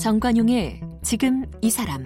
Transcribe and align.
정관용의 0.00 0.80
지금 1.02 1.44
이 1.60 1.68
사람 1.68 2.02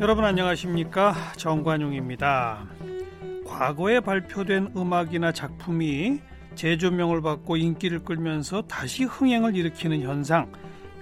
여러분 0.00 0.24
안녕하십니까 0.24 1.12
정관용입니다. 1.36 2.68
과거에 3.44 3.98
발표된 3.98 4.74
음악이나 4.76 5.32
작품이 5.32 6.20
재조명을 6.54 7.20
받고 7.20 7.56
인기를 7.56 8.04
끌면서 8.04 8.62
다시 8.62 9.02
흥행을 9.02 9.56
일으키는 9.56 10.02
현상 10.02 10.52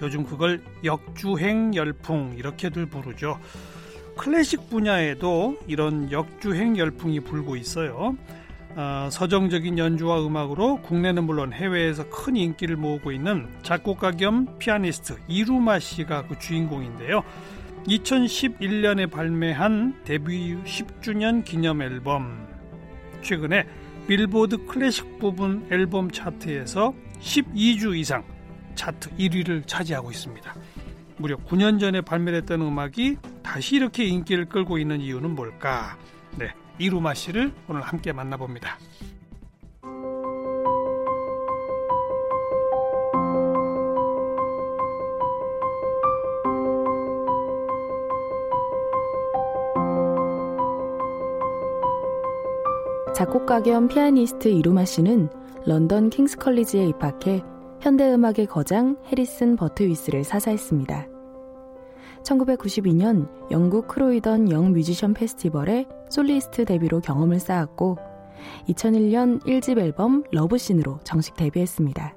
요즘 0.01 0.23
그걸 0.23 0.63
역주행 0.83 1.75
열풍 1.75 2.33
이렇게들 2.39 2.87
부르죠. 2.87 3.39
클래식 4.17 4.71
분야에도 4.71 5.59
이런 5.67 6.11
역주행 6.11 6.75
열풍이 6.75 7.19
불고 7.19 7.55
있어요. 7.55 8.17
어, 8.75 9.07
서정적인 9.11 9.77
연주와 9.77 10.25
음악으로 10.25 10.81
국내는 10.81 11.25
물론 11.25 11.53
해외에서 11.53 12.09
큰 12.09 12.35
인기를 12.35 12.75
모으고 12.75 13.11
있는 13.11 13.47
작곡가 13.61 14.11
겸 14.11 14.57
피아니스트 14.57 15.17
이루마 15.27 15.79
씨가 15.79 16.27
그 16.27 16.39
주인공인데요. 16.39 17.23
2011년에 17.87 19.11
발매한 19.11 20.01
데뷔 20.05 20.55
10주년 20.63 21.43
기념 21.45 21.81
앨범. 21.81 22.47
최근에 23.21 23.67
빌보드 24.07 24.65
클래식 24.65 25.19
부분 25.19 25.67
앨범 25.69 26.09
차트에서 26.09 26.93
12주 27.21 27.95
이상 27.97 28.23
차트 28.75 29.15
1위를 29.17 29.67
차지하고 29.67 30.11
있습니다. 30.11 30.55
무려 31.17 31.37
9년 31.37 31.79
전에 31.79 32.01
발매됐던 32.01 32.59
음악이 32.61 33.17
다시 33.43 33.75
이렇게 33.75 34.05
인기를 34.05 34.45
끌고 34.45 34.77
있는 34.79 34.99
이유는 34.99 35.35
뭘까? 35.35 35.97
네, 36.37 36.53
이루마 36.77 37.13
씨를 37.13 37.53
오늘 37.67 37.81
함께 37.81 38.11
만나봅니다. 38.11 38.77
작곡가 53.15 53.61
겸 53.61 53.87
피아니스트 53.87 54.47
이루마 54.47 54.85
씨는 54.85 55.29
런던 55.65 56.09
킹스 56.09 56.37
컬리지에 56.37 56.87
입학해 56.87 57.43
현대음악의 57.81 58.47
거장 58.47 58.97
해리슨 59.05 59.55
버트위스를 59.55 60.23
사사했습니다. 60.23 61.12
1992년 62.23 63.27
영국 63.51 63.87
크로이던 63.87 64.51
Young 64.51 64.71
Musician 64.71 65.13
Festival에 65.13 65.85
솔리스트 66.09 66.65
데뷔로 66.65 67.01
경험을 67.01 67.39
쌓았고 67.39 67.97
2001년 68.67 69.41
1집 69.43 69.77
앨범 69.77 70.23
Love 70.31 70.52
Scene으로 70.52 70.99
정식 71.03 71.35
데뷔했습니다. 71.35 72.15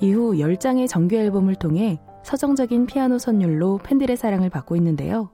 이후 0.00 0.32
10장의 0.32 0.88
정규 0.88 1.16
앨범을 1.16 1.54
통해 1.56 2.00
서정적인 2.22 2.86
피아노 2.86 3.18
선율로 3.18 3.78
팬들의 3.82 4.16
사랑을 4.16 4.50
받고 4.50 4.76
있는데요. 4.76 5.30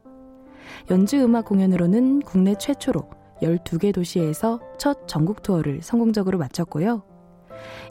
연주 0.91 1.23
음악 1.23 1.47
공연으로는 1.47 2.21
국내 2.21 2.55
최초로 2.55 3.09
12개 3.43 3.93
도시에서 3.93 4.61
첫 4.79 5.07
전국 5.07 5.43
투어를 5.43 5.83
성공적으로 5.83 6.39
마쳤고요. 6.39 7.03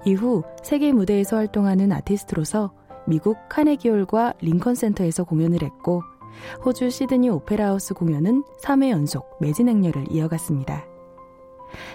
이후 0.05 0.43
세계 0.63 0.91
무대에서 0.91 1.37
활동하는 1.37 1.91
아티스트로서 1.91 2.73
미국 3.07 3.37
카네기홀과 3.49 4.33
링컨 4.41 4.75
센터에서 4.75 5.23
공연을 5.23 5.61
했고 5.63 6.03
호주 6.65 6.89
시드니 6.89 7.29
오페라 7.29 7.67
하우스 7.67 7.93
공연은 7.93 8.43
3회 8.61 8.89
연속 8.89 9.37
매진 9.39 9.69
행렬을 9.69 10.05
이어갔습니다. 10.11 10.85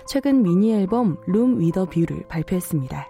최근 0.07 0.43
미니 0.43 0.73
앨범 0.75 1.17
Room 1.27 1.61
with 1.61 1.87
a 1.87 1.91
View를 1.91 2.25
발표했습니다. 2.29 3.09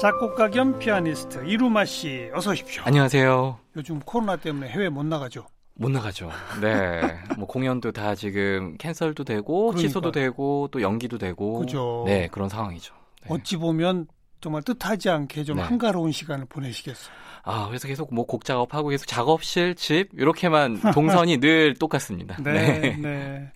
작곡가 0.00 0.50
겸 0.50 0.78
피아니스트 0.78 1.44
이루마 1.46 1.84
씨 1.84 2.28
어서 2.34 2.50
오십시오. 2.50 2.82
안녕하세요. 2.84 3.58
요즘 3.76 4.00
코로나 4.00 4.36
때문에 4.36 4.68
해외 4.68 4.88
못 4.88 5.04
나가죠. 5.04 5.46
못 5.74 5.90
나가죠. 5.90 6.30
네. 6.60 7.00
뭐 7.38 7.46
공연도 7.46 7.92
다 7.92 8.14
지금 8.14 8.76
cancel도 8.78 9.24
되고 9.24 9.68
그러니까. 9.68 9.80
취소도 9.80 10.10
되고 10.10 10.68
또 10.72 10.82
연기도 10.82 11.18
되고 11.18 11.60
그죠. 11.60 12.02
네, 12.06 12.28
그런 12.32 12.48
상황이죠. 12.48 12.94
네. 13.22 13.28
어찌 13.28 13.56
보면 13.56 14.06
정말 14.40 14.62
뜻하지 14.62 15.08
않게 15.08 15.44
좀 15.44 15.56
네. 15.56 15.62
한가로운 15.62 16.10
시간을 16.12 16.46
보내시겠어요. 16.46 17.14
아, 17.44 17.66
그래서 17.68 17.88
계속 17.88 18.12
뭐 18.14 18.24
곡 18.26 18.44
작업하고 18.44 18.88
계속 18.88 19.06
작업실, 19.06 19.74
집 19.74 20.08
이렇게만 20.14 20.80
동선이 20.94 21.38
늘 21.38 21.74
똑같습니다. 21.74 22.36
네, 22.42 22.80
네. 22.80 22.96
네. 22.96 23.52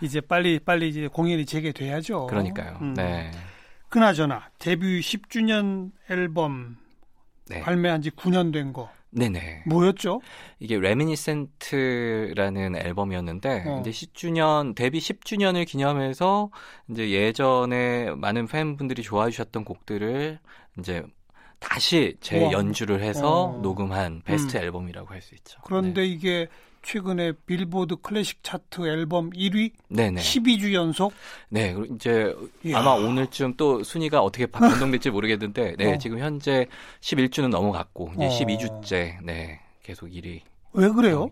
이제 0.00 0.20
빨리 0.20 0.58
빨리 0.58 0.88
이제 0.88 1.08
공연이 1.08 1.44
재개돼야죠. 1.46 2.26
그러니까요. 2.26 2.78
음. 2.80 2.94
네. 2.94 3.30
그나저나 3.88 4.50
데뷔 4.58 5.00
10주년 5.00 5.90
앨범 6.08 6.76
네. 7.48 7.60
발매한 7.60 8.02
지 8.02 8.10
9년 8.10 8.52
된 8.52 8.72
거 8.72 8.88
네네. 9.12 9.64
뭐였죠? 9.66 10.20
이게 10.58 10.78
Reminiscent라는 10.78 12.76
앨범이었는데 12.76 13.64
어. 13.66 13.80
이제 13.80 13.90
10주년 13.90 14.74
데뷔 14.74 14.98
10주년을 14.98 15.66
기념해서 15.66 16.50
이제 16.88 17.10
예전에 17.10 18.10
많은 18.14 18.46
팬분들이 18.46 19.02
좋아해 19.02 19.30
주셨던 19.30 19.64
곡들을 19.64 20.38
이제 20.78 21.02
다시. 21.60 22.16
재연주를 22.20 23.02
해서 23.02 23.44
어. 23.44 23.58
녹음한 23.60 24.22
베스트 24.24 24.56
음. 24.56 24.62
앨범이라고 24.62 25.08
할 25.08 25.20
수 25.22 25.34
있죠. 25.36 25.60
그런데 25.64 26.04
이게 26.06 26.48
최근에 26.82 27.32
빌보드 27.46 27.96
클래식 27.96 28.42
차트 28.42 28.86
앨범 28.88 29.28
1위 29.30 29.72
네, 29.88 30.10
네. 30.10 30.20
12주 30.20 30.72
연속 30.72 31.12
네, 31.50 31.76
이제 31.94 32.34
이야. 32.64 32.78
아마 32.78 32.92
오늘쯤 32.92 33.54
또 33.58 33.82
순위가 33.84 34.20
어떻게 34.22 34.46
바- 34.46 34.60
변동될지 34.60 35.10
모르겠는데, 35.10 35.74
네, 35.76 35.92
어. 35.94 35.98
지금 35.98 36.18
현재 36.18 36.66
11주는 37.02 37.48
넘어갔고 37.48 38.12
이제 38.16 38.24
어. 38.24 38.28
12주째, 38.30 39.22
네, 39.22 39.60
계속 39.82 40.08
1위. 40.08 40.40
왜 40.72 40.88
그래요? 40.88 41.30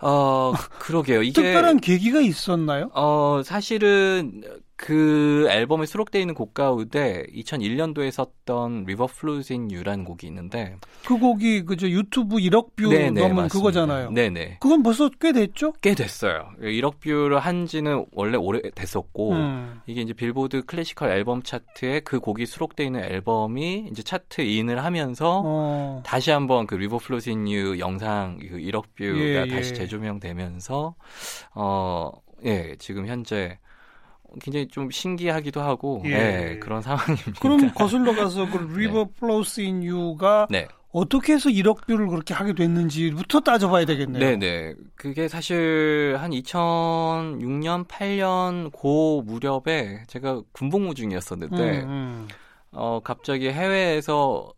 어, 0.00 0.52
그러게요. 0.78 1.22
이게 1.22 1.32
특별한 1.42 1.80
계기가 1.80 2.20
있었나요? 2.20 2.90
어, 2.94 3.42
사실은 3.44 4.42
그 4.82 5.46
앨범에 5.48 5.86
수록되어 5.86 6.20
있는 6.20 6.34
곡 6.34 6.54
가운데 6.54 7.24
2001년도에 7.32 8.10
썼던 8.10 8.82
River 8.82 9.06
Flows 9.08 9.52
in 9.52 9.68
You라는 9.70 10.04
곡이 10.04 10.26
있는데 10.26 10.74
그 11.06 11.16
곡이 11.16 11.66
그저 11.66 11.88
유튜브 11.88 12.38
1억 12.38 12.74
뷰 12.74 12.88
네네, 12.88 13.10
넘은 13.12 13.36
맞습니다. 13.36 13.48
그거잖아요. 13.52 14.10
네네. 14.10 14.56
그건 14.58 14.82
벌써 14.82 15.08
꽤 15.20 15.30
됐죠? 15.30 15.74
꽤 15.82 15.94
됐어요. 15.94 16.48
1억 16.60 16.98
뷰를 16.98 17.38
한 17.38 17.66
지는 17.66 18.04
원래 18.10 18.36
오래 18.36 18.60
됐었고 18.74 19.34
음. 19.34 19.80
이게 19.86 20.00
이제 20.00 20.14
빌보드 20.14 20.64
classical 20.64 21.12
앨범 21.12 21.44
차트에 21.44 22.00
그 22.00 22.18
곡이 22.18 22.44
수록되어 22.46 22.84
있는 22.84 23.04
앨범이 23.04 23.86
이제 23.88 24.02
chart 24.02 24.40
in을 24.40 24.82
하면서 24.82 25.42
어. 25.44 26.02
다시 26.04 26.32
한번 26.32 26.66
그 26.66 26.74
River 26.74 26.98
Flows 26.98 27.30
in 27.30 27.49
You 27.49 27.78
영상 27.78 28.36
그 28.38 28.56
1억 28.56 28.86
뷰가 28.96 29.16
예, 29.16 29.44
예. 29.46 29.48
다시 29.48 29.74
재조명되면서 29.74 30.96
어, 31.54 32.10
예, 32.44 32.74
지금 32.80 33.06
현재 33.06 33.58
굉장히 34.40 34.68
좀 34.68 34.90
신기하기도 34.90 35.60
하고 35.60 36.02
예. 36.06 36.10
예, 36.10 36.58
그런 36.58 36.82
상황입니다. 36.82 37.40
그럼 37.40 37.70
거슬러 37.74 38.14
가서 38.14 38.46
그 38.50 38.58
Flows 39.16 39.60
in 39.60 39.82
You가 39.82 40.46
네. 40.50 40.66
어떻게 40.92 41.32
해서 41.32 41.48
1억 41.48 41.86
뷰를 41.86 42.06
그렇게 42.06 42.34
하게 42.34 42.52
됐는지부터 42.52 43.40
따져봐야 43.40 43.86
되겠네요. 43.86 44.22
네, 44.22 44.36
네. 44.36 44.74
그게 44.94 45.26
사실 45.26 46.16
한 46.18 46.32
2006년, 46.32 47.88
8년 47.88 48.70
고 48.72 49.22
무렵에 49.22 50.02
제가 50.06 50.42
군복무 50.52 50.94
중이었었는데 50.94 51.80
음, 51.80 51.88
음. 51.88 52.28
어 52.72 53.00
갑자기 53.02 53.50
해외에서 53.50 54.52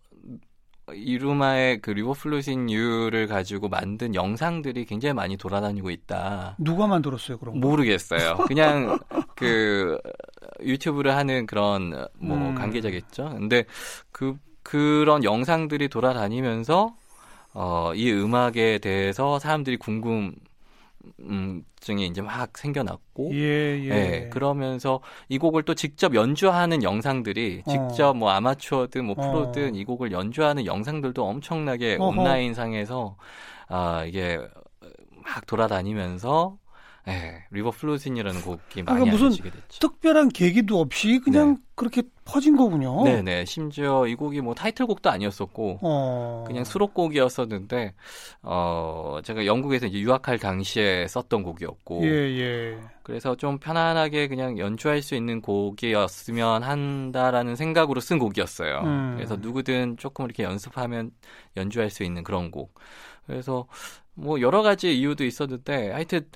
이루마의 0.93 1.81
그 1.81 1.91
River 1.91 2.13
Flows 2.13 2.54
in 2.54 2.71
You를 2.71 3.27
가지고 3.27 3.69
만든 3.69 4.15
영상들이 4.15 4.85
굉장히 4.85 5.15
많이 5.15 5.37
돌아다니고 5.37 5.91
있다. 5.91 6.57
누가 6.59 6.87
만들었어요, 6.87 7.39
그런 7.39 7.59
거? 7.61 7.67
모르겠어요. 7.69 8.37
그냥 8.49 8.99
그 9.35 9.99
유튜브를 10.63 11.15
하는 11.17 11.47
그런 11.47 12.07
뭐 12.19 12.37
음. 12.37 12.55
관계자겠죠. 12.55 13.31
근데 13.31 13.65
그 14.13 14.37
그런 14.63 15.25
영상들이 15.25 15.89
돌아다니면서 15.89 16.95
어 17.55 17.93
이 17.95 18.11
음악에 18.13 18.79
대해서 18.79 19.39
사람들이 19.39 19.77
궁금 19.77 20.35
증이 21.81 22.07
이제 22.07 22.23
막 22.23 22.57
생겨났고 22.57 23.31
예, 23.35 23.79
예. 23.83 23.89
네, 23.89 24.29
그러면서 24.31 25.01
이 25.29 25.39
곡을 25.39 25.65
또 25.65 25.75
직접 25.75 26.15
연주하는 26.15 26.83
영상들이 26.83 27.63
어. 27.67 27.71
직접 27.71 28.17
뭐 28.17 28.31
아마추어든 28.31 29.05
뭐 29.05 29.15
어. 29.19 29.31
프로든 29.31 29.75
이 29.75 29.85
곡을 29.85 30.13
연주하는 30.13 30.67
영상들도 30.67 31.25
엄청나게 31.25 31.97
어허. 32.01 32.21
온라인 32.21 32.55
상에서 32.55 33.17
아 33.69 34.05
이게 34.07 34.39
막 35.25 35.47
돌아다니면서 35.47 36.59
네, 37.07 37.45
River 37.51 37.71
Flows 37.71 37.93
in 37.93 38.01
You라는 38.01 38.41
곡이 38.41 38.83
많이 38.83 38.85
그러니까 38.85 39.11
무슨 39.11 39.27
알려지게 39.27 39.51
됐죠. 39.51 39.79
특별한 39.81 40.31
계기도 40.31 40.81
없이 40.81 41.21
그냥 41.23 41.55
네. 41.55 41.61
그렇게 41.75 42.03
퍼진 42.25 42.57
거군요. 42.57 43.05
네 43.05 43.21
네. 43.21 43.45
심지어 43.45 44.07
이 44.07 44.15
곡이 44.15 44.41
뭐 44.41 44.55
타이틀곡도 44.55 45.11
아니었었고 45.11 45.81
어. 45.83 46.45
그냥 46.47 46.65
수록곡이었었는데 46.65 47.93
어 48.43 49.19
제가 49.23 49.45
영국에서 49.45 49.87
이제 49.87 50.01
유학할 50.01 50.39
당시에 50.39 51.07
썼던 51.09 51.43
곡이었고 51.43 52.05
예, 52.05 52.09
예. 52.09 52.79
그래서 53.03 53.37
좀 53.37 53.59
편안하게 53.59 54.29
그냥 54.29 54.59
연주할 54.59 55.03
수 55.03 55.15
있는 55.15 55.43
곡이었으면 55.43 56.63
한다라는 56.63 57.55
생각으로 57.55 58.01
쓴 58.01 58.19
곡이었어요. 58.19 58.81
음. 58.81 59.13
그래서 59.17 59.37
누구든 59.37 59.99
조금 59.99 60.25
이렇게 60.25 60.43
연습하면 60.43 61.11
연주할 61.59 61.91
수 61.91 62.03
있는 62.03 62.25
그런 62.25 62.51
곡. 62.51 62.73
그래서 63.27 63.67
뭐 64.15 64.41
여러 64.41 64.63
가지 64.63 64.99
이유도 64.99 65.25
있었는데 65.25 65.91
하여튼 65.91 66.27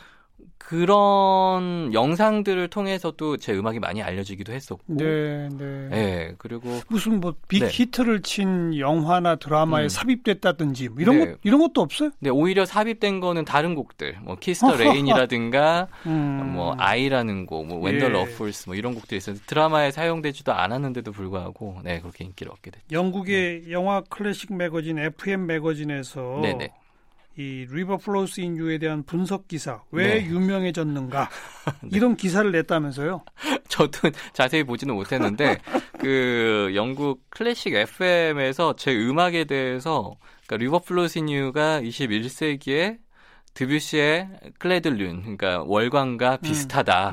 그런 0.69 1.95
영상들을 1.95 2.69
통해서도 2.69 3.39
제 3.39 3.55
음악이 3.55 3.79
많이 3.79 4.03
알려지기도 4.03 4.53
했었고. 4.53 4.83
네, 4.87 5.49
네. 5.49 5.89
예, 5.93 6.35
그리고 6.37 6.81
무슨 6.89 7.21
뭐 7.21 7.45
big 7.45 7.63
네. 7.63 7.69
히트를 7.71 8.21
친 8.21 8.77
영화나 8.79 9.37
드라마에 9.37 9.85
음. 9.85 9.89
삽입됐다든지 9.89 10.91
뭐 10.91 11.01
이런 11.01 11.19
네. 11.19 11.25
것 11.25 11.39
이런 11.43 11.61
것도 11.61 11.81
없어요? 11.81 12.11
근데 12.19 12.29
오히려 12.29 12.67
삽입된 12.67 13.21
거는 13.21 13.47
다른 13.47 13.75
곡들, 13.75 14.19
뭐 14.21 14.37
Kiss 14.37 14.61
the 14.61 14.77
Rain이라든가 14.77 15.89
음. 16.05 16.53
뭐 16.53 16.75
I라는 16.77 17.47
곡, 17.47 17.67
뭐 17.67 17.81
예. 17.89 17.93
When 17.93 18.03
the 18.03 18.11
Love 18.11 18.37
Falls 18.37 18.69
뭐 18.69 18.75
이런 18.75 18.95
곡들이 18.95 19.17
있었는데 19.17 19.47
드라마에 19.47 19.91
사용되지도 19.91 20.53
않았는데도 20.53 21.13
불구하고 21.13 21.79
네 21.83 22.01
그렇게 22.01 22.27
인기를 22.27 22.53
얻게 22.53 22.71
됐죠. 22.73 22.85
영국의 22.93 23.71
영화 23.71 24.03
클래식 24.03 24.55
매거진 24.55 24.99
FM 24.99 25.47
매거진에서 25.47 26.41
네네. 26.43 26.73
이 27.39 27.67
River 27.71 27.99
Flows 27.99 28.41
in 28.41 28.57
You에 28.57 28.79
대한 28.79 29.05
분석 29.05 29.47
기사 29.47 29.81
왜 29.93 30.19
네. 30.21 30.27
유명해졌는가 30.27 31.31
이런 31.93 32.17
기사를 32.17 32.51
냈다면서요? 32.51 33.23
저도 33.69 34.11
자세히 34.33 34.65
보지는 34.65 34.97
못했는데 34.97 35.57
그 36.01 36.73
영국 36.75 37.23
클래식 37.31 37.75
FM에서 37.75 38.75
제 38.75 38.93
음악에 38.93 39.45
대해서 39.45 40.17
그러니까 40.49 40.65
River 40.65 40.79
Flows 40.81 41.23
in 41.23 41.39
You가 41.39 41.81
21세기에 41.83 42.99
드뷔시의 43.55 44.29
Clair 44.59 44.87
de 44.87 44.98
Lune 44.98 45.21
그러니까 45.23 45.63
월광과 45.65 46.39
비슷하다라고 46.39 47.13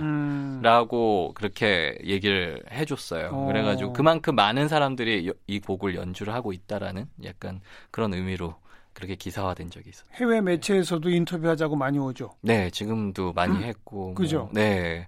음. 1.29 1.33
그렇게 1.35 1.99
얘기를 2.03 2.63
해줬어요. 2.71 3.29
어. 3.31 3.45
그래가지고 3.47 3.93
그만큼 3.93 4.35
많은 4.35 4.67
사람들이 4.67 5.27
여- 5.27 5.33
이 5.47 5.59
곡을 5.59 5.95
연주를 5.95 6.33
하고 6.33 6.51
있다라는 6.51 7.05
약간 7.23 7.61
그런 7.91 8.13
의미로 8.13 8.55
그렇게 8.95 9.15
기사화된 9.15 9.69
적이 9.69 9.89
있어요. 9.89 10.05
해외 10.13 10.41
매체에서도 10.41 11.07
인터뷰하자고 11.09 11.75
많이 11.75 11.99
오죠. 11.99 12.31
네, 12.41 12.69
지금도 12.71 13.33
많이 13.33 13.61
했고. 13.63 14.05
뭐, 14.05 14.13
그죠? 14.15 14.49
네. 14.53 15.07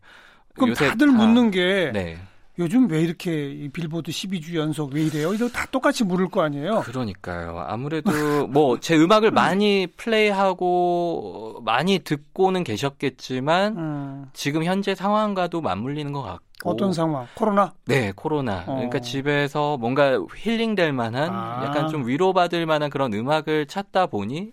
그럼 0.54 0.74
다들 0.74 1.08
다- 1.08 1.14
묻는 1.14 1.50
게 1.50 1.92
네. 1.94 2.18
요즘 2.60 2.90
왜 2.90 3.02
이렇게 3.02 3.52
이 3.52 3.70
빌보드 3.70 4.12
12주 4.12 4.56
연속 4.56 4.92
왜 4.94 5.04
이래요? 5.04 5.34
이거 5.34 5.48
다 5.48 5.68
똑같이 5.72 6.04
물을 6.04 6.28
거 6.30 6.42
아니에요? 6.42 6.82
그러니까요. 6.82 7.60
아무래도 7.68 8.10
뭐 8.48 8.78
제 8.80 8.98
음악을 8.98 9.30
많이 9.32 9.88
플레이하고 9.96 11.62
많이 11.64 12.00
듣고는 12.00 12.64
계셨겠지만 12.64 13.78
음, 13.78 14.30
지금 14.34 14.64
현재 14.64 14.96
상황과도 14.96 15.62
맞물리는 15.62 16.12
것 16.14 16.22
같고 16.24 16.72
어떤 16.72 16.94
상황? 16.94 17.28
코로나? 17.36 17.74
네, 17.86 18.12
코로나. 18.16 18.62
어. 18.66 18.76
그러니까 18.76 19.00
집에서 19.00 19.78
뭔가 19.78 20.20
힐링될 20.36 20.94
만한 20.94 21.30
아. 21.32 21.64
약간 21.66 21.88
좀 21.90 22.08
위로받을 22.08 22.66
만한 22.66 22.90
그런 22.90 23.14
음악을 23.14 23.68
찾다 23.68 24.08
보니 24.08 24.52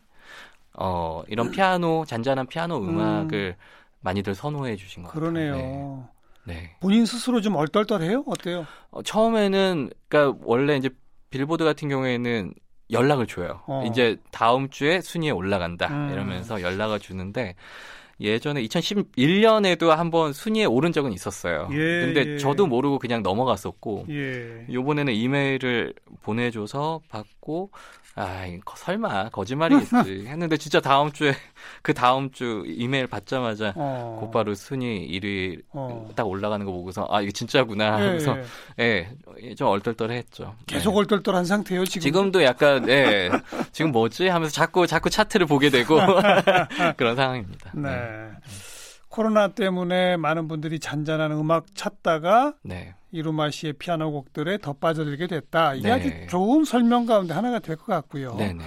어, 0.74 1.22
이런 1.28 1.50
피아노 1.50 2.04
잔잔한 2.06 2.46
피아노 2.48 2.78
음악을 2.78 3.56
많이들 4.00 4.34
선호해 4.34 4.76
주신 4.76 5.02
것 5.04 5.12
그러네요. 5.12 5.52
같아요. 5.52 5.66
네. 5.66 6.13
네. 6.46 6.76
본인 6.80 7.06
스스로 7.06 7.40
좀 7.40 7.56
얼떨떨해요? 7.56 8.24
어때요? 8.26 8.66
어, 8.90 9.02
처음에는 9.02 9.90
그러니까 10.08 10.38
원래 10.44 10.76
이제 10.76 10.90
빌보드 11.30 11.64
같은 11.64 11.88
경우에는 11.88 12.52
연락을 12.90 13.26
줘요. 13.26 13.62
어. 13.66 13.84
이제 13.88 14.16
다음 14.30 14.68
주에 14.70 15.00
순위에 15.00 15.30
올라간다 15.30 15.88
음. 15.88 16.10
이러면서 16.12 16.60
연락을 16.60 17.00
주는데 17.00 17.54
예전에 18.20 18.62
2011년에도 18.62 19.88
한번 19.88 20.32
순위에 20.32 20.64
오른 20.64 20.92
적은 20.92 21.12
있었어요. 21.12 21.68
예, 21.72 21.76
근데 21.76 22.34
예. 22.34 22.38
저도 22.38 22.66
모르고 22.66 22.98
그냥 22.98 23.22
넘어갔었고 23.22 24.06
예. 24.10 24.66
요번에는 24.72 25.12
이메일을 25.12 25.94
보내줘서 26.22 27.00
받고 27.08 27.70
아 28.16 28.44
설마 28.76 29.30
거짓말이겠지 29.30 30.26
했는데 30.28 30.56
진짜 30.56 30.80
다음 30.80 31.10
주에 31.10 31.34
그 31.82 31.92
다음 31.94 32.30
주 32.30 32.62
이메일 32.66 33.08
받자마자 33.08 33.72
어. 33.74 34.18
곧바로 34.20 34.54
순위 34.54 35.08
1위 35.18 35.62
어. 35.72 36.08
딱 36.14 36.28
올라가는 36.28 36.64
거 36.64 36.70
보고서 36.70 37.08
아 37.10 37.20
이거 37.20 37.32
진짜구나 37.32 37.84
예, 37.84 37.88
하면서 37.88 38.36
예. 38.78 39.08
예, 39.42 39.54
좀 39.56 39.68
얼떨떨했죠. 39.68 40.54
계속 40.66 40.92
네. 40.92 40.98
얼떨떨한 40.98 41.44
상태예요 41.44 41.84
지금. 41.86 42.02
지금도 42.02 42.44
약간 42.44 42.88
예, 42.88 43.30
지금 43.72 43.90
뭐지 43.90 44.28
하면서 44.28 44.52
자꾸 44.52 44.86
자꾸 44.86 45.10
차트를 45.10 45.46
보게 45.46 45.70
되고 45.70 45.98
그런 46.96 47.16
상황입니다. 47.16 47.72
네. 47.74 48.30
코로나 49.14 49.46
때문에 49.46 50.16
많은 50.16 50.48
분들이 50.48 50.80
잔잔한 50.80 51.30
음악 51.30 51.66
찾다가 51.76 52.54
네. 52.62 52.96
이루마 53.12 53.48
씨의 53.52 53.74
피아노 53.74 54.10
곡들에 54.10 54.58
더 54.58 54.72
빠져들게 54.72 55.28
됐다. 55.28 55.74
이게 55.74 55.88
네. 55.88 55.92
아주 55.92 56.10
좋은 56.28 56.64
설명 56.64 57.06
가운데 57.06 57.32
하나가 57.32 57.60
될 57.60 57.76
것 57.76 57.86
같고요. 57.86 58.34
네, 58.34 58.52
네. 58.52 58.64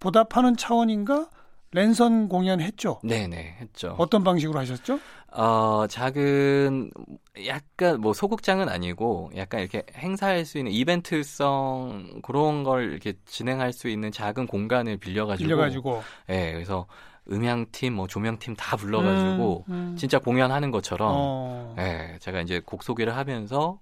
보답하는 0.00 0.54
차원인가 0.54 1.30
랜선 1.72 2.28
공연 2.28 2.60
했죠. 2.60 3.00
네, 3.02 3.26
네. 3.26 3.56
했죠. 3.58 3.96
어떤 3.98 4.22
방식으로 4.22 4.58
하셨죠? 4.60 5.00
어, 5.32 5.86
작은 5.88 6.90
약간 7.46 8.00
뭐 8.02 8.12
소극장은 8.12 8.68
아니고 8.68 9.30
약간 9.34 9.60
이렇게 9.60 9.82
행사할 9.96 10.44
수 10.44 10.58
있는 10.58 10.72
이벤트성 10.72 12.20
그런 12.22 12.64
걸 12.64 12.92
이렇게 12.92 13.14
진행할 13.24 13.72
수 13.72 13.88
있는 13.88 14.12
작은 14.12 14.46
공간을 14.46 14.98
빌려 14.98 15.24
가지고 15.24 15.46
빌려가지고 15.48 16.02
예, 16.28 16.52
그래서 16.52 16.86
음향팀 17.30 17.94
뭐 17.94 18.06
조명팀 18.06 18.54
다 18.56 18.76
불러 18.76 19.00
가지고 19.02 19.64
음, 19.68 19.72
음. 19.92 19.96
진짜 19.96 20.18
공연하는 20.18 20.70
것처럼 20.70 21.10
어. 21.14 21.74
예, 21.78 22.18
제가 22.20 22.40
이제 22.42 22.60
곡 22.64 22.82
소개를 22.82 23.16
하면서 23.16 23.78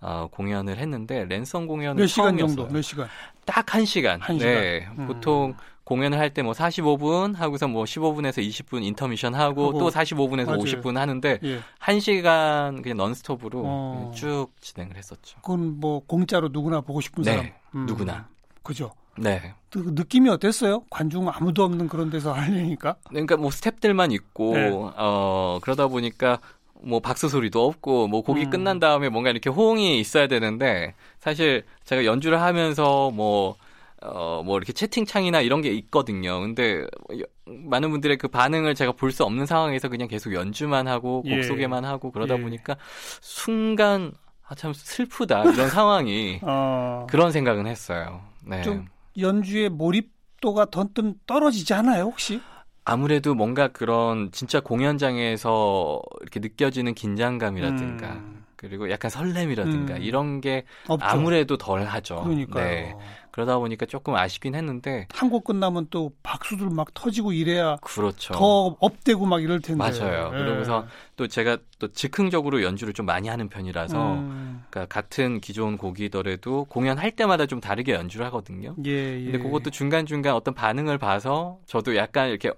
어, 0.00 0.28
공연을 0.30 0.78
했는데 0.78 1.26
랜선 1.26 1.66
공연은 1.66 1.96
몇 1.96 2.06
시간 2.06 2.28
처음이었어요. 2.38 2.56
정도? 2.56 2.72
몇 2.72 2.80
시간? 2.82 3.08
딱 3.44 3.74
한 3.74 3.84
시간. 3.84 4.20
한 4.22 4.38
네. 4.38 4.80
시간. 4.80 4.98
음. 4.98 5.06
보통 5.06 5.54
공연을 5.84 6.18
할 6.18 6.30
때 6.32 6.40
뭐 6.42 6.52
45분 6.52 7.34
하고서 7.36 7.66
뭐 7.68 7.84
15분에서 7.84 8.38
20분 8.38 8.82
인터미션 8.84 9.34
하고, 9.34 9.68
하고. 9.68 9.78
또 9.78 9.90
45분에서 9.90 10.46
맞아요. 10.46 10.60
50분 10.60 10.94
하는데 10.94 11.38
예. 11.42 11.60
한 11.78 12.00
시간 12.00 12.80
그냥 12.80 12.96
넌스톱으로 12.96 13.62
어. 13.64 14.12
쭉 14.14 14.46
진행을 14.60 14.96
했었죠. 14.96 15.36
그건 15.42 15.80
뭐 15.80 16.00
공짜로 16.06 16.48
누구나 16.50 16.80
보고 16.80 17.00
싶은 17.02 17.24
네, 17.24 17.30
사람. 17.32 17.50
음. 17.74 17.86
누구나. 17.86 18.28
그죠. 18.62 18.92
네. 19.18 19.54
그 19.70 19.92
느낌이 19.94 20.28
어땠어요? 20.30 20.82
관중 20.90 21.28
아무도 21.28 21.62
없는 21.64 21.88
그런 21.88 22.10
데서 22.10 22.32
하려니까. 22.32 22.96
그러니까 23.08 23.36
뭐 23.36 23.50
스탭들만 23.50 24.12
있고 24.12 24.54
네. 24.54 24.70
어 24.72 25.58
그러다 25.62 25.86
보니까 25.88 26.38
뭐 26.82 27.00
박수 27.00 27.28
소리도 27.28 27.64
없고 27.66 28.08
뭐 28.08 28.22
곡이 28.22 28.44
음. 28.44 28.50
끝난 28.50 28.78
다음에 28.80 29.08
뭔가 29.08 29.30
이렇게 29.30 29.50
호응이 29.50 30.00
있어야 30.00 30.26
되는데 30.26 30.94
사실 31.18 31.64
제가 31.84 32.04
연주를 32.04 32.40
하면서 32.40 33.10
뭐 33.10 33.56
어, 34.02 34.40
뭐, 34.42 34.56
이렇게 34.56 34.72
채팅창이나 34.72 35.42
이런 35.42 35.60
게 35.60 35.68
있거든요. 35.72 36.40
근데, 36.40 36.86
여- 37.20 37.24
많은 37.44 37.90
분들의 37.90 38.16
그 38.16 38.28
반응을 38.28 38.74
제가 38.74 38.92
볼 38.92 39.12
수 39.12 39.24
없는 39.24 39.44
상황에서 39.44 39.90
그냥 39.90 40.08
계속 40.08 40.32
연주만 40.32 40.88
하고, 40.88 41.20
곡 41.20 41.30
예. 41.30 41.42
소개만 41.42 41.84
하고, 41.84 42.10
그러다 42.10 42.38
예. 42.38 42.40
보니까, 42.40 42.76
순간, 43.20 44.12
아, 44.48 44.54
참 44.54 44.72
슬프다. 44.72 45.42
이런 45.52 45.68
상황이, 45.68 46.40
어. 46.40 47.06
그런 47.10 47.30
생각은 47.30 47.66
했어요. 47.66 48.22
네. 48.42 48.62
좀 48.62 48.86
연주의 49.20 49.68
몰입도가 49.68 50.66
더좀 50.70 51.14
떨어지지 51.26 51.74
않아요, 51.74 52.04
혹시? 52.04 52.40
아무래도 52.84 53.34
뭔가 53.34 53.68
그런, 53.68 54.30
진짜 54.32 54.60
공연장에서 54.60 56.02
이렇게 56.22 56.40
느껴지는 56.40 56.94
긴장감이라든가, 56.94 58.12
음, 58.12 58.39
그리고 58.60 58.90
약간 58.90 59.10
설렘이라든가, 59.10 59.94
음. 59.94 60.02
이런 60.02 60.42
게 60.42 60.64
없죠. 60.86 61.06
아무래도 61.06 61.56
덜 61.56 61.82
하죠. 61.86 62.22
그러니까요. 62.24 62.62
네. 62.64 62.94
그러다 63.30 63.56
보니까 63.58 63.86
조금 63.86 64.14
아쉽긴 64.16 64.54
했는데, 64.54 65.06
한 65.14 65.30
곡 65.30 65.44
끝나면 65.44 65.86
또 65.88 66.12
박수들 66.22 66.68
막 66.68 66.92
터지고 66.92 67.32
이래야 67.32 67.76
그렇죠. 67.80 68.34
더 68.34 68.76
업되고 68.78 69.24
막 69.24 69.42
이럴 69.42 69.60
텐데. 69.60 69.78
맞아요. 69.78 70.30
예. 70.34 70.38
그러면서 70.38 70.86
또 71.16 71.26
제가 71.26 71.56
또 71.78 71.88
즉흥적으로 71.90 72.62
연주를 72.62 72.92
좀 72.92 73.06
많이 73.06 73.28
하는 73.28 73.48
편이라서 73.48 74.12
음, 74.16 74.62
그러니까 74.68 74.94
같은 74.94 75.40
기존 75.40 75.78
곡이더라도 75.78 76.64
공연할 76.66 77.12
때마다 77.12 77.46
좀 77.46 77.60
다르게 77.62 77.94
연주를 77.94 78.26
하거든요. 78.26 78.74
예, 78.84 78.90
예. 79.20 79.24
근데 79.24 79.38
그것도 79.38 79.70
중간중간 79.70 80.34
어떤 80.34 80.52
반응을 80.52 80.98
봐서 80.98 81.60
저도 81.64 81.96
약간 81.96 82.28
이렇게 82.28 82.50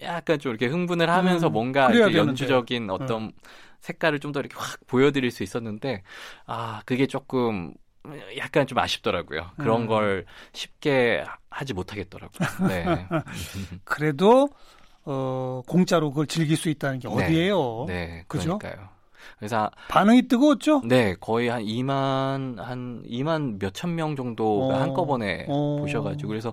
약간 0.00 0.38
좀 0.38 0.50
이렇게 0.50 0.66
흥분을 0.66 1.10
하면서 1.10 1.48
음, 1.48 1.52
뭔가. 1.52 1.90
연주적인 2.14 2.88
어떤 2.90 3.32
색깔을 3.84 4.18
좀 4.18 4.32
더 4.32 4.40
이렇게 4.40 4.56
확 4.58 4.80
보여드릴 4.88 5.30
수 5.30 5.42
있었는데 5.42 6.02
아 6.46 6.82
그게 6.86 7.06
조금 7.06 7.72
약간 8.36 8.66
좀 8.66 8.78
아쉽더라고요. 8.78 9.50
그런 9.56 9.82
음. 9.82 9.86
걸 9.86 10.24
쉽게 10.52 11.24
하지 11.50 11.72
못하겠더라고요. 11.72 12.68
네. 12.68 13.06
그래도 13.84 14.48
어, 15.04 15.62
공짜로 15.68 16.10
그걸 16.10 16.26
즐길 16.26 16.56
수 16.56 16.68
있다는 16.68 16.98
게 16.98 17.08
네. 17.08 17.14
어디예요? 17.14 17.84
네, 17.86 18.24
그죠? 18.26 18.58
그러니까요. 18.58 18.88
그래서 19.38 19.70
반응이 19.88 20.28
뜨거웠죠? 20.28 20.82
네, 20.84 21.14
거의 21.20 21.48
한 21.48 21.62
2만 21.62 22.56
한 22.56 23.02
2만 23.06 23.60
몇천 23.60 23.94
명 23.94 24.16
정도가 24.16 24.74
어. 24.74 24.80
한꺼번에 24.80 25.46
어. 25.48 25.76
보셔가지고 25.80 26.28
그래서 26.28 26.52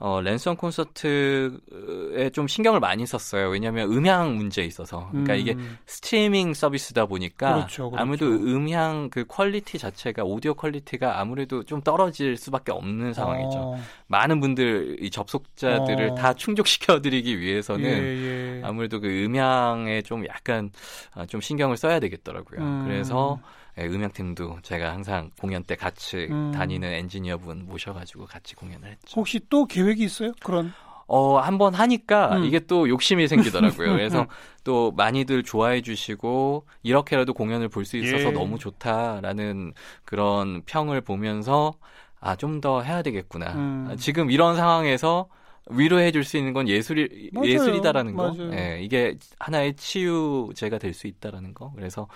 어, 0.00 0.20
랜선 0.20 0.56
콘서트에 0.56 2.30
좀 2.32 2.46
신경을 2.46 2.78
많이 2.78 3.04
썼어요. 3.04 3.48
왜냐하면 3.48 3.90
음향 3.90 4.36
문제에 4.36 4.64
있어서. 4.64 5.08
그러니까 5.10 5.34
이게 5.34 5.54
음, 5.54 5.76
스트리밍 5.86 6.54
서비스다 6.54 7.06
보니까 7.06 7.54
그렇죠, 7.54 7.90
그렇죠. 7.90 8.00
아무래도 8.00 8.26
음향 8.26 9.10
그 9.10 9.24
quality 9.26 9.76
자체가 9.76 10.22
오디오 10.22 10.54
quality가 10.54 11.20
아무래도 11.20 11.64
좀 11.64 11.80
떨어질 11.80 12.36
수밖에 12.36 12.70
없는 12.70 13.12
상황이죠. 13.12 13.58
어, 13.58 13.80
많은 14.06 14.38
분들 14.40 14.98
이 15.00 15.10
접속자들을 15.10 16.10
어. 16.10 16.14
다 16.14 16.32
충족시켜드리기 16.32 17.40
위해서는 17.40 17.84
예, 17.84 18.58
예. 18.58 18.62
아무래도 18.64 19.00
그 19.00 19.24
음향에 19.24 20.02
좀 20.02 20.24
약간 20.26 20.70
아, 21.14 21.26
좀 21.26 21.40
신경을 21.40 21.76
써야 21.76 21.98
되겠더라고요. 21.98 22.60
음. 22.60 22.84
그래서 22.86 23.40
예, 23.40 23.58
음향팀도 23.86 24.58
제가 24.62 24.92
항상 24.92 25.30
공연 25.40 25.62
때 25.64 25.76
같이 25.76 26.28
음. 26.30 26.52
다니는 26.52 26.92
엔지니어분 26.92 27.66
모셔가지고 27.66 28.26
같이 28.26 28.54
공연을 28.56 28.88
했죠. 28.90 29.20
혹시 29.20 29.40
또 29.48 29.66
계획이 29.66 30.02
있어요? 30.04 30.32
그런 30.42 30.72
어, 31.06 31.38
한번 31.38 31.74
하니까 31.74 32.36
음. 32.36 32.44
이게 32.44 32.60
또 32.60 32.88
욕심이 32.88 33.26
생기더라고요. 33.28 33.92
그래서 33.96 34.26
또 34.64 34.92
많이들 34.92 35.42
좋아해 35.42 35.80
주시고 35.80 36.66
이렇게라도 36.82 37.32
공연을 37.32 37.68
볼 37.70 37.84
수 37.86 37.96
있어서 37.96 38.28
예. 38.28 38.30
너무 38.32 38.58
좋다라는 38.58 39.72
그런 40.04 40.62
평을 40.66 41.00
보면서 41.00 41.72
아, 42.20 42.36
좀 42.36 42.60
더 42.60 42.82
해야 42.82 43.00
되겠구나. 43.02 43.52
음. 43.54 43.88
아, 43.90 43.96
지금 43.96 44.30
이런 44.30 44.56
상황에서 44.56 45.28
위로해 45.70 46.10
줄 46.12 46.24
수 46.24 46.36
있는 46.36 46.52
건 46.52 46.66
예술이 46.68 47.30
맞아요. 47.32 47.48
예술이다라는 47.48 48.14
거. 48.14 48.32
맞아요. 48.32 48.52
예, 48.54 48.80
이게 48.82 49.16
하나의 49.38 49.76
치유제가 49.76 50.78
될 50.78 50.92
수 50.94 51.06
있다라는 51.06 51.54
거. 51.54 51.72
그래서 51.76 52.08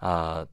아, 0.00 0.46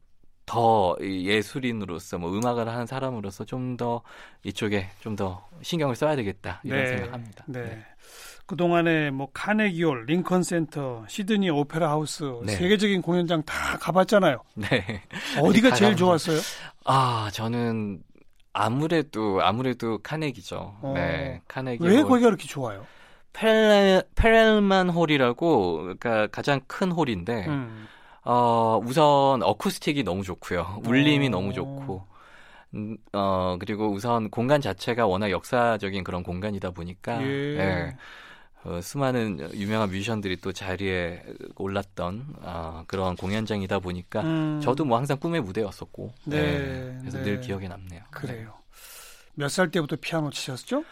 더이 0.46 1.26
예술인으로서 1.28 2.18
뭐 2.20 2.32
음악을 2.38 2.68
하는 2.68 2.86
사람으로서 2.86 3.46
좀 3.46 3.78
더 3.78 4.02
이쪽에 4.44 4.88
좀 5.00 5.16
더 5.16 5.48
신경을 5.62 5.96
써야 5.96 6.16
되겠다 6.16 6.62
이런 6.64 6.84
네, 6.84 6.88
생각합니다. 6.98 7.44
네. 7.48 7.86
그동안에 8.46 9.10
뭐 9.10 9.28
카네기홀, 9.34 10.06
링컨 10.06 10.44
센터, 10.44 11.04
시드니 11.08 11.50
오페라 11.50 11.90
하우스 11.90 12.24
네. 12.46 12.54
세계적인 12.54 13.02
공연장 13.02 13.42
다 13.44 13.78
가봤잖아요. 13.80 14.44
네. 14.54 15.02
어디가 15.42 15.70
다 15.70 15.76
제일. 15.76 15.96
좋았어요? 15.96 16.40
아, 16.86 17.30
저는 17.34 18.04
아무래도 18.54 19.42
아무래도 19.42 19.98
카네기죠. 20.04 20.78
어. 20.82 20.94
네, 20.96 21.42
카네기. 21.48 21.84
왜 21.84 21.96
홀. 21.98 22.04
거기가 22.08 22.28
그렇게 22.30 22.48
좋아요? 22.48 22.86
페렐, 23.34 24.04
페렐만 24.16 24.90
홀이라고 24.92 25.78
그러니까 25.82 26.28
가장 26.28 26.62
큰 26.68 26.92
홀인데 26.92 27.48
음. 27.48 27.88
어, 28.26 28.82
우선 28.84 29.42
어쿠스틱이 29.44 30.04
너무 30.04 30.24
좋고요. 30.24 30.82
울림이 30.86 31.28
어. 31.28 31.30
너무 31.30 31.54
좋고. 31.54 32.04
음, 32.74 32.98
어, 33.14 33.56
그리고 33.60 33.90
우선 33.92 34.30
공간 34.30 34.60
자체가 34.60 35.06
워낙 35.08 35.32
역사적인 35.32 36.04
그런 36.04 36.24
공간이다 36.24 36.72
보니까 36.72 37.22
예. 37.22 37.28
예. 37.58 37.96
어, 38.66 38.82
수많은 38.82 39.52
유명한 39.54 39.90
뮤지션들이 39.90 40.38
또 40.38 40.52
자리에 40.52 41.24
올랐던 41.56 42.36
어, 42.42 42.84
그런 42.88 43.16
공연장이다 43.16 43.80
보니까 43.80 44.22
음. 44.22 44.60
저도 44.62 44.84
뭐 44.86 44.98
항상 44.98 45.18
꿈의 45.20 45.42
무대였었고 45.42 46.12
네, 46.26 46.38
예, 46.38 46.98
그래서 47.00 47.18
네. 47.20 47.24
늘 47.24 47.40
기억에 47.42 47.68
남네요. 47.68 48.00
네. 48.02 48.06
그래요. 48.12 48.54
몇 49.36 49.50
살 49.50 49.70
때부터 49.70 49.98
피아노 50.02 50.30
치셨죠? 50.32 50.84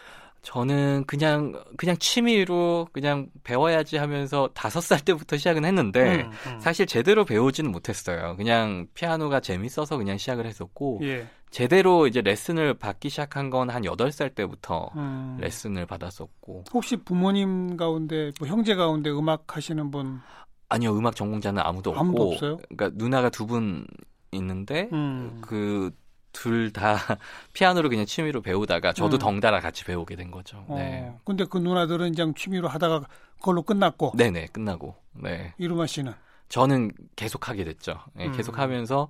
저는 0.44 1.04
그냥 1.06 1.52
그냥 1.76 1.96
취미로 1.98 2.86
그냥 2.92 3.28
배워야지 3.44 3.96
하면서 3.96 4.48
다섯 4.54 4.80
살 4.82 5.00
때부터 5.00 5.36
시작은 5.38 5.64
했는데 5.64 6.22
음, 6.22 6.30
음. 6.52 6.60
사실 6.60 6.86
제대로 6.86 7.24
배우지는 7.24 7.72
못했어요. 7.72 8.36
그냥 8.36 8.86
피아노가 8.94 9.40
재밌어서 9.40 9.96
그냥 9.96 10.18
시작을 10.18 10.44
했었고 10.46 11.00
예. 11.02 11.26
제대로 11.50 12.06
이제 12.06 12.20
레슨을 12.20 12.74
받기 12.74 13.08
시작한 13.08 13.48
건 13.48 13.70
한 13.70 13.84
여덟 13.86 14.12
살 14.12 14.28
때부터 14.30 14.90
음. 14.96 15.38
레슨을 15.40 15.86
받았었고 15.86 16.64
혹시 16.74 16.96
부모님 16.96 17.76
가운데 17.78 18.30
뭐 18.38 18.46
형제 18.46 18.74
가운데 18.74 19.08
음악 19.10 19.56
하시는 19.56 19.90
분 19.90 20.20
아니요 20.68 20.94
음악 20.96 21.16
전공자는 21.16 21.62
아무도 21.64 21.90
없고 21.90 22.00
아무도 22.00 22.32
없어요? 22.32 22.56
그러니까 22.68 22.90
누나가 23.02 23.30
두 23.30 23.46
분 23.46 23.86
있는데 24.32 24.88
음. 24.92 25.38
그 25.40 25.90
둘 26.34 26.70
다 26.72 26.96
피아노를 27.54 27.88
그냥 27.88 28.04
취미로 28.04 28.42
배우다가 28.42 28.92
저도 28.92 29.16
음. 29.16 29.18
덩달아 29.18 29.60
같이 29.60 29.84
배우게 29.84 30.16
된 30.16 30.30
거죠. 30.30 30.64
어, 30.68 30.76
네. 30.76 31.10
근데 31.24 31.44
그 31.46 31.56
누나들은 31.56 32.12
그냥 32.14 32.34
취미로 32.34 32.68
하다가 32.68 33.06
그걸로 33.38 33.62
끝났고 33.62 34.12
네네 34.16 34.48
끝나고 34.52 34.94
네 35.12 35.54
이루마 35.58 35.86
씨는 35.86 36.12
저는 36.50 36.90
계속 37.16 37.48
하게 37.48 37.64
됐죠. 37.64 37.98
예, 38.18 38.26
음. 38.26 38.32
계속 38.32 38.58
하면서 38.58 39.08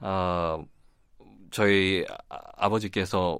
어 0.00 0.64
저희 1.50 2.04
아- 2.28 2.38
아버지께서 2.56 3.38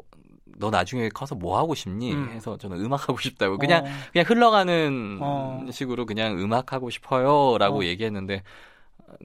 너 0.57 0.71
나중에 0.71 1.09
커서 1.09 1.35
뭐 1.35 1.59
하고 1.59 1.75
싶니? 1.75 2.13
음. 2.13 2.31
해서 2.31 2.57
저는 2.57 2.81
음악 2.85 3.09
하고 3.09 3.19
싶다고 3.19 3.59
그냥 3.59 3.85
어, 3.85 3.89
그냥 4.13 4.25
흘러가는 4.29 5.19
어. 5.21 5.67
식으로 5.73 6.07
그냥 6.07 6.39
음악 6.41 6.73
하고 6.73 6.91
싶어요라고 6.91 7.81
어. 7.81 7.85
얘기했는데 7.85 8.43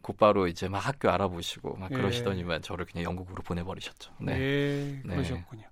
곧바로 0.01 0.47
이제 0.47 0.67
막 0.67 0.79
학교 0.79 1.09
알아보시고 1.09 1.77
막 1.77 1.91
예. 1.91 1.95
그러시더니만 1.95 2.61
저를 2.61 2.85
그냥 2.85 3.03
영국으로 3.05 3.43
보내버리셨죠. 3.43 4.11
네. 4.21 4.39
예, 4.39 5.01
네. 5.05 5.15
그러셨군요. 5.15 5.63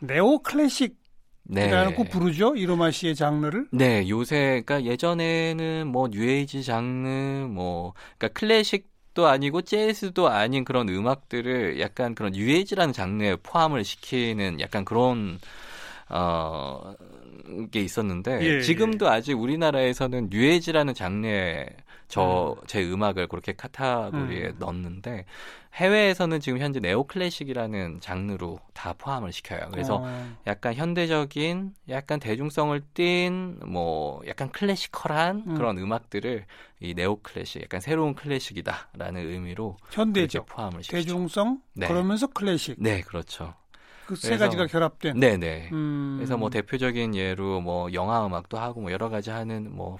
neo 0.00 0.40
classic이라고 0.40 0.96
네. 1.44 2.08
부르죠 2.10 2.54
이루마 2.56 2.90
씨의 2.90 3.14
장르를. 3.14 3.68
네, 3.72 4.08
요새 4.08 4.62
그러니까 4.64 4.84
예전에는 4.84 5.86
뭐 5.86 6.08
뉴에이지 6.08 6.64
장르 6.64 7.46
뭐 7.48 7.94
그러니까 8.18 8.38
클래식 8.38 8.92
도 9.14 9.26
아니고 9.26 9.60
재즈도 9.60 10.28
아닌 10.28 10.64
그런 10.64 10.88
음악들을 10.88 11.78
약간 11.80 12.14
그런 12.14 12.32
뉴에이지라는 12.32 12.94
장르에 12.94 13.36
포함을 13.36 13.84
시키는 13.84 14.58
약간 14.58 14.86
그런 14.86 15.38
어, 16.08 16.94
게 17.70 17.80
있었는데 17.80 18.44
예, 18.44 18.60
지금도 18.60 19.08
아직 19.08 19.34
우리나라에서는 19.34 20.28
뉴에이지라는 20.30 20.94
장르에 20.94 21.66
저제 22.08 22.82
음. 22.82 23.02
악을 23.02 23.26
그렇게 23.28 23.52
카테고리에 23.52 24.48
음. 24.48 24.56
넣었는데 24.58 25.24
해외에서는 25.74 26.40
지금 26.40 26.58
현재 26.58 26.80
neo 26.80 27.04
classic이라는 27.04 28.00
장르로 28.00 28.60
다 28.74 28.92
포함을 28.92 29.32
시켜요. 29.32 29.60
그래서 29.70 30.02
어, 30.02 30.36
약간 30.46 30.74
현대적인, 30.74 31.74
약간 31.88 32.20
대중성을 32.20 32.78
띈, 32.92 33.58
뭐, 33.64 34.20
약간 34.26 34.50
classical한 34.52 35.44
음. 35.46 35.54
그런 35.54 35.78
음악들을 35.78 36.44
이 36.80 36.94
neo 36.94 37.20
classic, 37.22 37.62
약간 37.62 37.80
새로운 37.80 38.14
클래식이다라는 38.14 39.26
의미로 39.26 39.78
현대적, 39.90 40.44
포함을 40.46 40.82
시키죠. 40.82 40.96
대중성, 40.98 41.62
네. 41.72 41.88
그러면서 41.88 42.26
클래식 42.26 42.76
네, 42.78 43.00
그렇죠. 43.00 43.54
그 44.06 44.16
세 44.16 44.36
가지가 44.36 44.66
결합된. 44.66 45.18
네, 45.18 45.36
네. 45.36 45.68
음, 45.72 46.16
그래서 46.18 46.36
뭐 46.36 46.50
대표적인 46.50 47.14
예로 47.14 47.60
뭐 47.60 47.92
영화 47.92 48.24
음악도 48.26 48.58
하고 48.58 48.80
뭐 48.80 48.92
여러 48.92 49.08
가지 49.08 49.30
하는 49.30 49.74
뭐, 49.74 49.98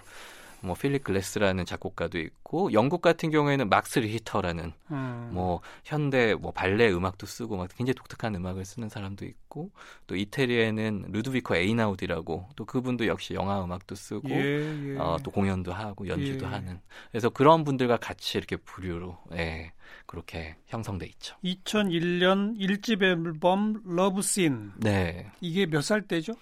뭐 0.62 0.75
필립 0.75 1.04
글래스라는 1.04 1.66
작곡가도 1.66 2.19
있고 2.19 2.73
영국 2.73 3.02
같은 3.02 3.31
경우에는 3.31 3.69
막스 3.69 3.99
리히터라는 4.00 4.73
음, 4.90 5.31
뭐 5.33 5.61
현대 5.85 6.35
뭐 6.35 6.52
발레 6.52 6.90
음악도 6.92 7.26
쓰고 7.26 7.57
막 7.57 7.69
굉장히 7.76 7.95
독특한 7.95 8.35
음악을 8.35 8.64
쓰는 8.64 8.88
사람도 8.88 9.25
있고 9.25 9.71
또 10.07 10.16
이태리에는 10.16 11.07
루드비코 11.11 11.57
에이나우디라고 11.57 12.49
또 12.57 12.64
그분도 12.64 13.07
역시 13.07 13.35
영화 13.35 13.62
음악도 13.62 13.95
쓰고 13.95 14.31
예, 14.31 14.95
예. 14.95 14.99
어, 14.99 15.19
또 15.23 15.31
공연도 15.31 15.73
하고 15.73 16.07
연주도 16.09 16.47
예. 16.47 16.50
하는 16.50 16.81
그래서 17.11 17.28
그런 17.28 17.64
분들과 17.64 17.97
같이 17.99 18.38
이렇게 18.38 18.57
부류로 18.57 19.19
예, 19.35 19.73
그렇게 20.07 20.57
형성돼 20.66 21.07
있죠. 21.07 21.37
2001년 21.45 22.57
1집 22.59 23.02
앨범 23.02 23.83
러브씬 23.85 24.73
네. 24.76 25.31
이게 25.40 25.66
몇 25.66 25.83
살 25.83 26.02
때죠? 26.02 26.35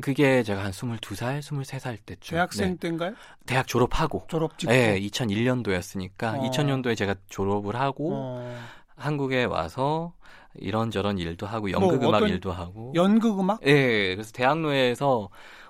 그게 0.00 0.42
제가 0.42 0.64
한 0.64 0.70
22살, 0.70 1.40
23살 1.40 1.98
때쯤 2.06 2.36
대학생 2.36 2.70
네. 2.72 2.76
때인가요? 2.76 3.14
대학 3.46 3.66
졸업하고 3.66 4.26
졸업 4.28 4.58
직후. 4.58 4.72
네, 4.72 5.00
2001년도였으니까 5.00 6.38
어. 6.38 6.50
2000년도에 6.50 6.96
제가 6.96 7.14
졸업을 7.28 7.76
하고 7.76 8.10
어, 8.14 8.58
한국에 8.96 9.44
와서 9.44 10.12
이런저런 10.54 11.18
일도 11.18 11.46
하고 11.46 11.70
연극 11.70 11.98
뭐 12.00 12.08
음악 12.08 12.18
어떤 12.18 12.28
일도 12.28 12.52
하고 12.52 12.92
연극 12.94 13.38
음악? 13.38 13.60
예, 13.66 14.14
그래서 14.14 14.32
대학로에서 14.32 15.28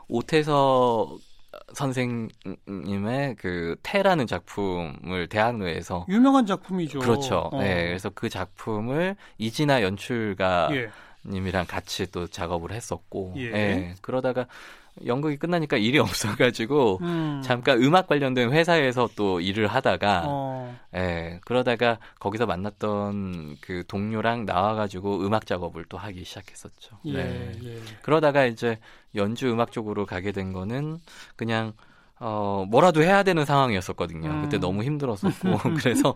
오태석 0.08 1.18
선생님의 1.74 3.36
그 3.38 3.76
태라는 3.82 4.26
작품을 4.26 5.28
대학로에서 5.28 6.06
유명한 6.08 6.46
작품이죠. 6.46 7.00
그렇죠. 7.00 7.50
어. 7.52 7.62
예, 7.62 7.86
그래서 7.86 8.10
그 8.10 8.28
작품을 8.28 9.16
이진아 9.38 9.82
연출가 9.82 10.70
예. 10.72 10.90
님이랑 11.28 11.66
같이 11.66 12.10
또 12.10 12.26
작업을 12.26 12.72
했었고 12.72 13.34
예. 13.36 13.42
예, 13.42 13.94
그러다가 14.00 14.46
연극이 15.06 15.36
끝나니까 15.36 15.76
일이 15.76 15.98
없어가지고 16.00 16.98
음. 17.02 17.40
잠깐 17.44 17.82
음악 17.82 18.06
관련된 18.06 18.50
회사에서 18.50 19.08
또 19.16 19.40
일을 19.40 19.66
하다가 19.68 20.24
어. 20.26 20.76
예, 20.94 21.40
그러다가 21.44 21.98
거기서 22.18 22.46
만났던 22.46 23.56
그 23.60 23.84
동료랑 23.86 24.44
나와가지고 24.44 25.20
음악 25.20 25.46
작업을 25.46 25.84
또 25.88 25.98
하기 25.98 26.24
시작했었죠. 26.24 26.98
예, 27.06 27.12
네. 27.12 27.52
예. 27.64 27.78
그러다가 28.02 28.44
이제 28.46 28.78
연주 29.14 29.50
음악 29.50 29.72
쪽으로 29.72 30.06
가게 30.06 30.32
된 30.32 30.52
거는 30.52 30.98
그냥 31.36 31.72
어, 32.20 32.64
뭐라도 32.68 33.02
해야 33.02 33.22
되는 33.22 33.44
상황이었었거든요. 33.44 34.28
음. 34.28 34.42
그때 34.42 34.58
너무 34.58 34.82
힘들었었고. 34.82 35.58
그래서, 35.78 36.14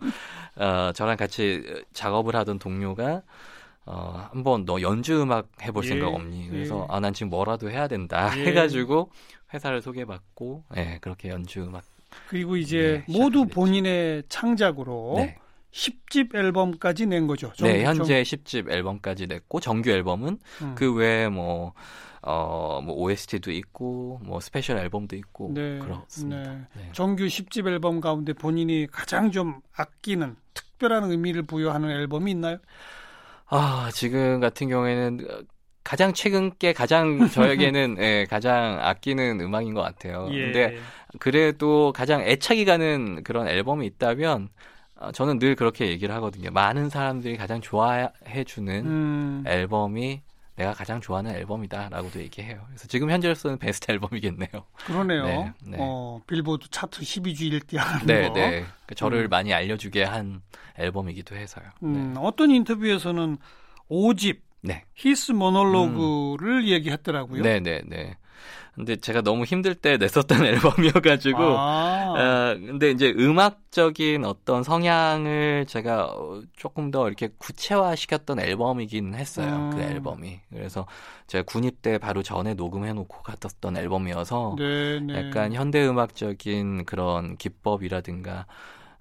어, 0.56 0.90
저랑 0.92 1.16
같이 1.16 1.62
작업을 1.92 2.34
하던 2.34 2.58
동료가, 2.58 3.22
어, 3.84 4.28
한번 4.30 4.64
너 4.64 4.80
연주 4.80 5.20
음악 5.22 5.48
해볼 5.62 5.84
예, 5.84 5.88
생각 5.88 6.08
없니? 6.14 6.48
그래서, 6.48 6.86
예. 6.88 6.94
아, 6.94 7.00
난 7.00 7.12
지금 7.12 7.30
뭐라도 7.30 7.70
해야 7.70 7.88
된다. 7.88 8.30
예. 8.38 8.46
해가지고, 8.46 9.10
회사를 9.52 9.82
소개받고, 9.82 10.64
예, 10.76 10.98
그렇게 11.00 11.28
연주 11.30 11.62
음악. 11.62 11.82
그리고 12.28 12.56
이제 12.56 13.02
네, 13.08 13.12
모두 13.18 13.44
됐죠. 13.44 13.54
본인의 13.54 14.24
창작으로 14.28 15.14
네. 15.16 15.36
10집 15.72 16.34
앨범까지 16.34 17.06
낸 17.06 17.26
거죠. 17.26 17.50
정- 17.56 17.66
네, 17.66 17.84
현재 17.84 18.22
10집 18.22 18.70
앨범까지 18.70 19.26
냈고, 19.26 19.58
정규 19.58 19.90
앨범은 19.90 20.38
정- 20.58 20.68
음. 20.68 20.74
그 20.76 20.94
외에 20.94 21.28
뭐, 21.28 21.72
어, 22.20 22.80
뭐, 22.84 22.94
OST도 22.94 23.50
있고, 23.50 24.20
뭐, 24.22 24.38
special 24.38 24.78
앨범도 24.78 25.16
있고, 25.16 25.50
네, 25.54 25.78
그렇습니다. 25.80 26.52
네. 26.52 26.60
네. 26.76 26.88
정규 26.92 27.24
10집 27.26 27.66
앨범 27.66 28.00
가운데 28.00 28.32
본인이 28.32 28.86
가장 28.92 29.32
좀 29.32 29.60
아끼는 29.74 30.36
특별한 30.54 31.10
의미를 31.10 31.42
부여하는 31.42 31.90
앨범이 31.90 32.30
있나요? 32.30 32.58
아, 33.54 33.90
지금 33.92 34.40
같은 34.40 34.68
경우에는 34.68 35.26
어, 35.30 35.42
가장 35.84 36.14
최근 36.14 36.56
게 36.58 36.72
가장 36.72 37.28
저에게는 37.28 37.96
예, 38.00 38.26
가장 38.28 38.78
아끼는 38.80 39.40
음악인 39.42 39.74
것 39.74 39.82
같아요. 39.82 40.28
예. 40.32 40.44
근데 40.44 40.78
그래도 41.18 41.92
가장 41.94 42.22
애착이 42.22 42.64
가는 42.64 43.22
그런 43.22 43.46
앨범이 43.48 43.86
있다면 43.86 44.48
어, 44.96 45.12
저는 45.12 45.38
늘 45.38 45.54
그렇게 45.54 45.88
얘기를 45.88 46.14
하거든요. 46.14 46.50
많은 46.50 46.88
사람들이 46.88 47.36
가장 47.36 47.60
좋아해 47.60 48.44
주는 48.46 48.86
음, 48.86 49.44
앨범이 49.46 50.22
내가 50.56 50.72
가장 50.74 51.00
좋아하는 51.00 51.34
앨범이다라고도 51.34 52.20
얘기해요. 52.20 52.62
그래서 52.68 52.86
지금 52.86 53.10
현재로서는 53.10 53.58
베스트 53.58 53.90
앨범이겠네요. 53.90 54.50
그러네요. 54.84 55.24
네, 55.24 55.52
네. 55.64 55.76
어, 55.80 56.20
빌보드 56.26 56.68
차트 56.70 57.00
12주 57.00 57.52
1위 57.52 57.78
하는 57.78 58.06
네, 58.06 58.28
거. 58.28 58.34
네. 58.34 58.50
그러니까 58.50 58.94
저를 58.94 59.24
음. 59.24 59.30
많이 59.30 59.54
알려주게 59.54 60.04
한 60.04 60.42
앨범이기도 60.78 61.36
해서요. 61.36 61.64
음, 61.82 62.14
어떤 62.18 62.50
인터뷰에서는 62.50 63.38
5집 63.90 64.40
네. 64.62 64.84
히스 64.94 65.32
모놀로그를 65.32 66.68
얘기했더라고요. 66.68 67.42
네, 67.42 67.60
네, 67.60 67.82
네. 67.86 68.16
근데 68.74 68.96
제가 68.96 69.20
너무 69.20 69.44
힘들 69.44 69.74
때 69.74 69.98
냈었던 69.98 70.44
앨범이어가지고 70.46 71.38
아, 71.42 72.14
어, 72.16 72.58
근데 72.58 72.90
이제 72.90 73.12
음악적인 73.14 74.24
어떤 74.24 74.62
성향을 74.62 75.66
제가 75.68 76.06
어, 76.06 76.42
조금 76.56 76.90
더 76.90 77.06
이렇게 77.06 77.28
구체화 77.36 77.94
시켰던 77.94 78.40
앨범이긴 78.40 79.14
했어요. 79.14 79.54
음. 79.54 79.70
그 79.76 79.82
앨범이. 79.82 80.40
그래서 80.50 80.86
제가 81.26 81.44
군입 81.44 81.82
때 81.82 81.98
바로 81.98 82.22
전에 82.22 82.54
녹음해놓고 82.54 83.22
갔었던 83.22 83.76
앨범이어서 83.76 84.56
네, 84.58 85.00
네. 85.00 85.28
약간 85.28 85.52
현대음악적인 85.52 86.86
그런 86.86 87.36
기법이라든가 87.36 88.46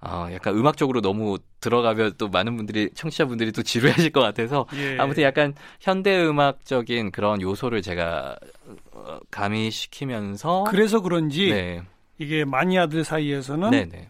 어, 0.03 0.27
약간 0.33 0.55
음악적으로 0.55 1.01
너무 1.01 1.37
들어가면 1.59 2.13
또 2.17 2.27
많은 2.27 2.57
분들이 2.57 2.89
청취자분들이 2.95 3.51
또 3.51 3.61
지루해하실 3.61 4.11
것 4.11 4.21
같아서 4.21 4.65
예. 4.75 4.97
아무튼 4.97 5.23
약간 5.23 5.53
현대 5.79 6.25
음악적인 6.25 7.11
그런 7.11 7.39
요소를 7.39 7.83
제가 7.83 8.35
어, 8.93 9.19
가미시키면서 9.29 10.65
그래서 10.67 11.01
그런지 11.01 11.51
네, 11.51 11.83
이게 12.17 12.45
마니아들 12.45 13.03
사이에서는 13.03 13.69
네, 13.69 13.85
네, 13.85 14.09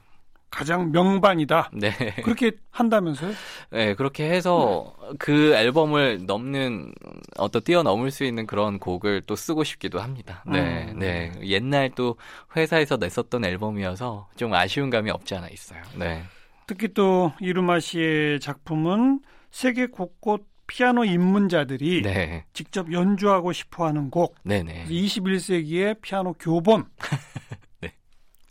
가장 0.51 0.91
명반이다. 0.91 1.71
네. 1.73 1.91
그렇게 2.23 2.51
한다면서요? 2.69 3.31
네, 3.71 3.95
그렇게 3.95 4.29
해서 4.29 4.93
그 5.17 5.53
앨범을 5.55 6.25
넘는 6.25 6.93
어떤 7.37 7.63
뛰어넘을 7.63 8.11
수 8.11 8.25
있는 8.25 8.45
그런 8.45 8.77
곡을 8.77 9.21
또 9.25 9.35
쓰고 9.35 9.63
싶기도 9.63 9.99
합니다. 10.01 10.43
네, 10.45 10.91
음. 10.91 10.99
네. 10.99 11.31
옛날 11.43 11.89
또 11.95 12.17
회사에서 12.55 12.97
냈었던 12.97 13.45
앨범이어서 13.45 14.27
좀 14.35 14.53
아쉬운 14.53 14.89
감이 14.89 15.09
없지 15.09 15.35
않아 15.35 15.47
있어요. 15.47 15.81
네. 15.97 16.21
특히 16.67 16.93
또 16.93 17.31
이루마 17.39 17.79
씨의 17.79 18.41
작품은 18.41 19.21
세계 19.51 19.87
곳곳 19.87 20.45
피아노 20.67 21.03
입문자들이 21.03 22.01
네. 22.01 22.45
직접 22.53 22.91
연주하고 22.91 23.51
싶어 23.51 23.85
하는 23.85 24.09
곡, 24.09 24.35
네, 24.43 24.63
네. 24.63 24.85
21세기의 24.87 26.01
피아노 26.01 26.33
교본. 26.33 26.85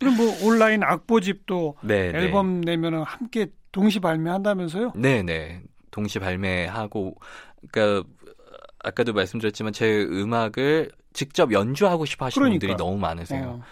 네. 0.01 0.07
그리고 0.07 0.25
뭐 0.25 0.49
온라인 0.49 0.83
악보집도 0.83 1.77
네, 1.83 2.11
네. 2.13 2.19
앨범 2.19 2.63
내면은 2.63 3.03
함께 3.03 3.49
동시 3.71 4.01
발매한다면서요? 4.01 4.93
네, 4.97 5.23
네. 5.23 5.63
동시 5.91 6.19
발매하고 6.19 7.17
그러니까 7.71 8.09
아까도 8.83 9.13
말씀드렸지만 9.13 9.73
제 9.73 10.03
음악을 10.03 10.91
직접 11.13 11.53
연주하고 11.53 12.07
싶어 12.07 12.27
하시는 12.27 12.43
그러니까. 12.43 12.61
분들이 12.61 12.77
너무 12.77 12.99
많으세요. 12.99 13.61
어. 13.61 13.63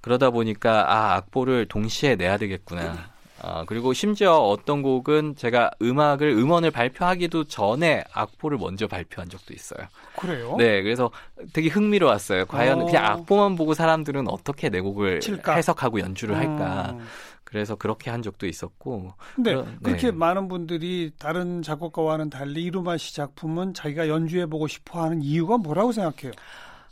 그러다 0.00 0.30
보니까 0.30 0.92
아 0.92 1.14
악보를 1.16 1.66
동시에 1.66 2.16
내야 2.16 2.36
되겠구나. 2.38 3.09
아 3.42 3.64
그리고 3.66 3.92
심지어 3.92 4.36
어떤 4.36 4.82
곡은 4.82 5.36
제가 5.36 5.70
음악을 5.80 6.28
음원을 6.30 6.70
발표하기도 6.70 7.44
전에 7.44 8.04
악보를 8.12 8.58
먼저 8.58 8.86
발표한 8.86 9.28
적도 9.30 9.54
있어요. 9.54 9.86
그래요? 10.16 10.56
네, 10.58 10.82
그래서 10.82 11.10
되게 11.52 11.68
흥미로웠어요. 11.68 12.46
과연 12.46 12.82
어. 12.82 12.84
그냥 12.84 13.04
악보만 13.06 13.56
보고 13.56 13.72
사람들은 13.74 14.28
어떻게 14.28 14.68
내 14.68 14.80
곡을 14.80 15.20
칠까? 15.20 15.54
해석하고 15.54 16.00
연주를 16.00 16.36
할까. 16.36 16.90
음. 16.98 17.06
그래서 17.44 17.74
그렇게 17.74 18.10
한 18.10 18.22
적도 18.22 18.46
있었고. 18.46 19.12
근데 19.34 19.54
그러- 19.54 19.66
그렇게 19.82 20.10
네. 20.10 20.12
많은 20.12 20.46
분들이 20.48 21.10
다른 21.18 21.62
작곡가와는 21.62 22.30
달리 22.30 22.62
이루마 22.62 22.96
씨 22.96 23.14
작품은 23.16 23.74
자기가 23.74 24.06
연주해 24.08 24.46
보고 24.46 24.68
싶어 24.68 25.02
하는 25.02 25.20
이유가 25.22 25.56
뭐라고 25.56 25.90
생각해요? 25.92 26.32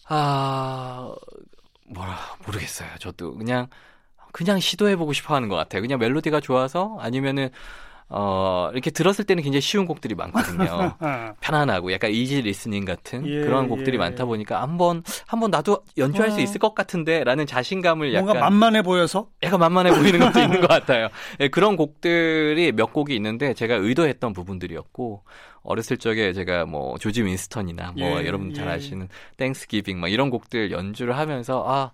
아 0.09 1.13
뭐라 1.87 2.17
모르겠어요. 2.47 2.89
저도 2.99 3.35
그냥 3.37 3.69
그냥 4.33 4.61
시도해보고 4.61 5.13
싶어 5.13 5.35
하는 5.35 5.49
것 5.49 5.57
같아요. 5.57 5.83
그냥 5.83 5.99
멜로디가 5.99 6.41
좋아서 6.41 6.97
아니면은 7.01 7.51
어 8.11 8.71
이렇게 8.73 8.91
들었을 8.91 9.27
때는 9.27 9.43
굉장히 9.43 9.61
쉬운 9.61 9.85
곡들이 9.85 10.15
많거든요. 10.15 10.95
아, 10.99 11.35
편안하고 11.41 11.93
약간 11.93 12.11
easy 12.11 12.41
listening 12.41 12.87
같은 12.87 13.27
예, 13.27 13.43
그런 13.43 13.69
곡들이 13.69 13.97
예. 13.97 13.99
많다 13.99 14.25
보니까 14.25 14.63
한번 14.63 15.03
한번 15.27 15.51
나도 15.51 15.85
연주할 15.99 16.31
어. 16.31 16.33
수 16.33 16.41
있을 16.41 16.59
것 16.59 16.75
같은데라는 16.75 17.47
자신감을 17.47 18.13
뭔가 18.13 18.31
약간 18.31 18.41
만만해 18.41 18.81
보여서? 18.81 19.29
약간 19.43 19.61
만만해 19.61 19.91
보이는 19.91 20.21
것도 20.21 20.41
있는 20.41 20.63
것 20.63 20.69
같아요. 20.69 21.09
예, 21.41 21.49
그런 21.49 21.77
곡들이 21.77 22.73
몇 22.73 22.95
곡이 22.95 23.15
있는데 23.15 23.53
제가 23.53 23.75
의도했던 23.75 24.33
부분들이었고 24.33 25.25
어렸을 25.63 25.99
적에 25.99 26.33
제가 26.33 26.65
뭐 26.65 26.97
조지 26.97 27.23
윈스턴이나 27.23 27.93
뭐 27.95 28.23
예, 28.23 28.27
여러분 28.27 28.55
잘 28.55 28.69
예. 28.69 28.71
아시는 28.71 29.09
Thanksgiving 29.37 30.01
막 30.01 30.09
이런 30.09 30.31
곡들 30.31 30.71
연주를 30.71 31.19
하면서 31.19 31.63
아 31.69 31.93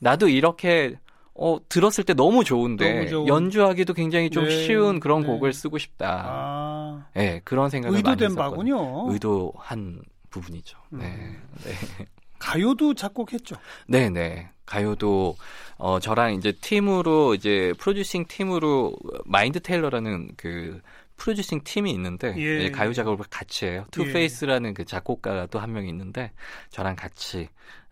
나도 0.00 0.28
이렇게 0.28 0.96
어 1.42 1.58
들었을 1.70 2.04
때 2.04 2.12
너무 2.12 2.44
좋은데 2.44 2.92
너무 2.94 3.08
좋은. 3.08 3.28
연주하기도 3.28 3.94
굉장히 3.94 4.28
좀 4.28 4.44
네, 4.44 4.50
쉬운 4.66 5.00
그런 5.00 5.22
네. 5.22 5.26
곡을 5.26 5.52
쓰고 5.54 5.78
싶다. 5.78 6.22
아, 6.26 7.06
예, 7.16 7.40
그런 7.44 7.70
생각을 7.70 7.96
의도된. 7.96 8.34
바군요. 8.34 9.10
의도한 9.10 10.02
부분이죠. 10.28 10.78
네. 10.90 11.06
음. 11.06 11.42
네. 11.64 12.06
가요도 12.38 12.94
작곡했죠. 12.94 13.56
네 13.86 14.10
네. 14.10 14.50
가요도, 14.66 15.36
어, 15.78 15.98
저랑 15.98 16.34
이제 16.34 16.52
팀으로, 16.52 17.34
이제 17.34 17.72
프로듀싱 17.78 18.26
팀으로 18.28 18.94
마인드 19.24 19.58
테일러라는 19.60 20.30
그 20.36 20.80
프로듀싱 21.16 21.62
팀이 21.64 21.90
있는데, 21.90 22.34
예. 22.38 22.70
가요 22.70 22.92
작업을 22.92 23.24
같이 23.28 23.66
해요. 23.66 23.82
예. 23.86 23.90
투페이스라는 23.90 24.74
그 24.74 24.84
작곡가가 24.84 25.46
또 25.46 25.58
한 25.58 25.72
명 25.72 25.88
있는데, 25.88 26.30
저랑 26.70 26.94
같이 26.96 27.48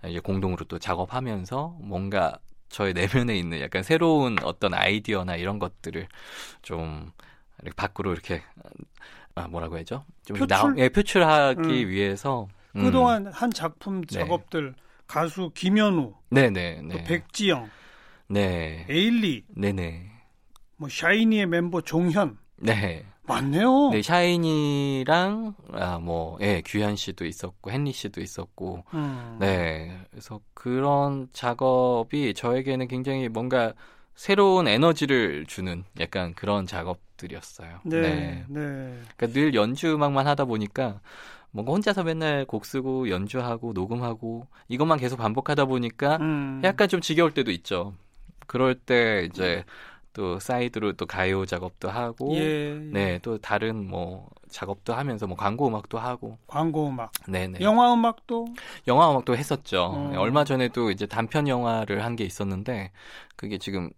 이제 0.07 0.21
공동으로 0.21 0.65
또 0.67 0.79
작업하면서 0.79 1.79
뭔가 1.81 2.39
저의 2.69 2.93
내면에 2.95 3.37
있는 3.37 3.61
약간 3.61 3.83
새로운 3.83 4.37
어떤 4.43 4.75
아이디어나 4.75 5.37
이런 5.37 5.59
것들을 5.59 6.07
좀 6.63 7.11
이렇게 7.63 7.75
밖으로 7.77 8.13
이렇게, 8.13 8.43
아, 9.35 9.49
뭐라고 9.49 9.77
해야죠? 9.77 10.05
좀 10.25 10.37
표출? 10.37 10.49
나, 10.49 10.75
예, 10.77 10.89
표출하기 10.89 11.85
음. 11.85 11.89
위해서. 11.89 12.49
음. 12.77 12.83
그동안 12.83 13.27
한 13.29 13.51
작품 13.51 14.03
네. 14.03 14.19
작업들 14.19 14.75
가수 15.07 15.51
김현우, 15.55 16.15
네네. 16.31 16.83
네. 16.83 16.89
또 16.89 17.05
백지영, 17.05 17.71
네. 18.29 18.87
에일리, 18.89 19.45
네네. 19.49 20.13
뭐 20.77 20.89
샤이니의 20.89 21.47
멤버 21.47 21.81
종현 21.81 22.39
네. 22.57 23.05
많네요. 23.29 23.91
네, 23.91 24.03
샤이니랑, 24.03 25.55
아, 25.73 25.99
뭐, 25.99 26.39
예, 26.41 26.63
규현 26.65 26.97
씨도 26.97 27.27
있었고, 27.27 27.71
헨리 27.71 27.93
씨도 27.93 28.21
있었고, 28.21 28.85
음. 28.95 29.37
네. 29.39 29.97
그래서 30.11 30.41
그런 30.55 31.29
작업이 31.33 32.35
저에게는 32.35 32.89
굉장히 32.89 33.29
뭔가 33.29 33.75
새로운 34.15 34.67
에너지를 34.67 35.47
주는 35.47 35.85
약간 36.01 36.35
그런 36.35 36.67
작업들이었어요. 36.67 37.81
네, 37.85 38.01
네. 38.01 38.45
네. 38.49 39.01
그러니까 39.17 39.27
늘 39.29 39.55
연주 39.55 39.95
음악만 39.95 40.27
하다 40.27 40.47
보니까 40.47 41.01
뭔가 41.53 41.73
혼자서 41.73 42.03
맨날 42.03 42.45
곡 42.45 42.67
쓰고 42.67 43.11
연주하고 43.11 43.73
녹음하고 43.73 44.49
이것만 44.69 44.99
계속 44.99 45.19
반복하다 45.19 45.67
보니까 45.67 46.17
음. 46.21 46.61
약간 46.65 46.89
좀 46.89 47.01
지겨울 47.01 47.33
때도 47.33 47.53
있죠. 47.53 47.95
그럴 48.49 48.75
때 48.75 49.29
이제 49.31 49.65
또 50.19 50.41
사이드로 50.41 50.95
또 50.95 51.07
가요 51.07 51.47
작업도 51.47 51.89
하고 51.89 52.35
예, 52.35 52.41
예. 52.41 52.75
네, 52.93 53.19
또 53.23 53.39
다른 53.39 53.89
뭐 53.89 54.29
작업도 54.51 54.93
하면서 54.93 55.29
뭐 55.29 55.37
광고 55.37 55.69
음악도 55.69 55.97
하고 55.97 56.39
광고 56.49 56.89
음악, 56.89 57.13
네, 57.29 57.47
네. 57.47 57.61
영화 57.61 57.95
음악도 57.95 58.49
영화 58.89 59.13
음악도 59.13 59.37
했었죠. 59.37 59.85
어. 59.85 60.09
네, 60.11 60.17
얼마 60.17 60.43
전에도 60.43 60.91
이제 60.91 61.07
단편 61.07 61.47
영화를 61.47 62.05
한 62.05 62.17
게 62.17 62.25
있었는데 62.25 62.91
그게 63.37 63.59
지금 63.59 63.91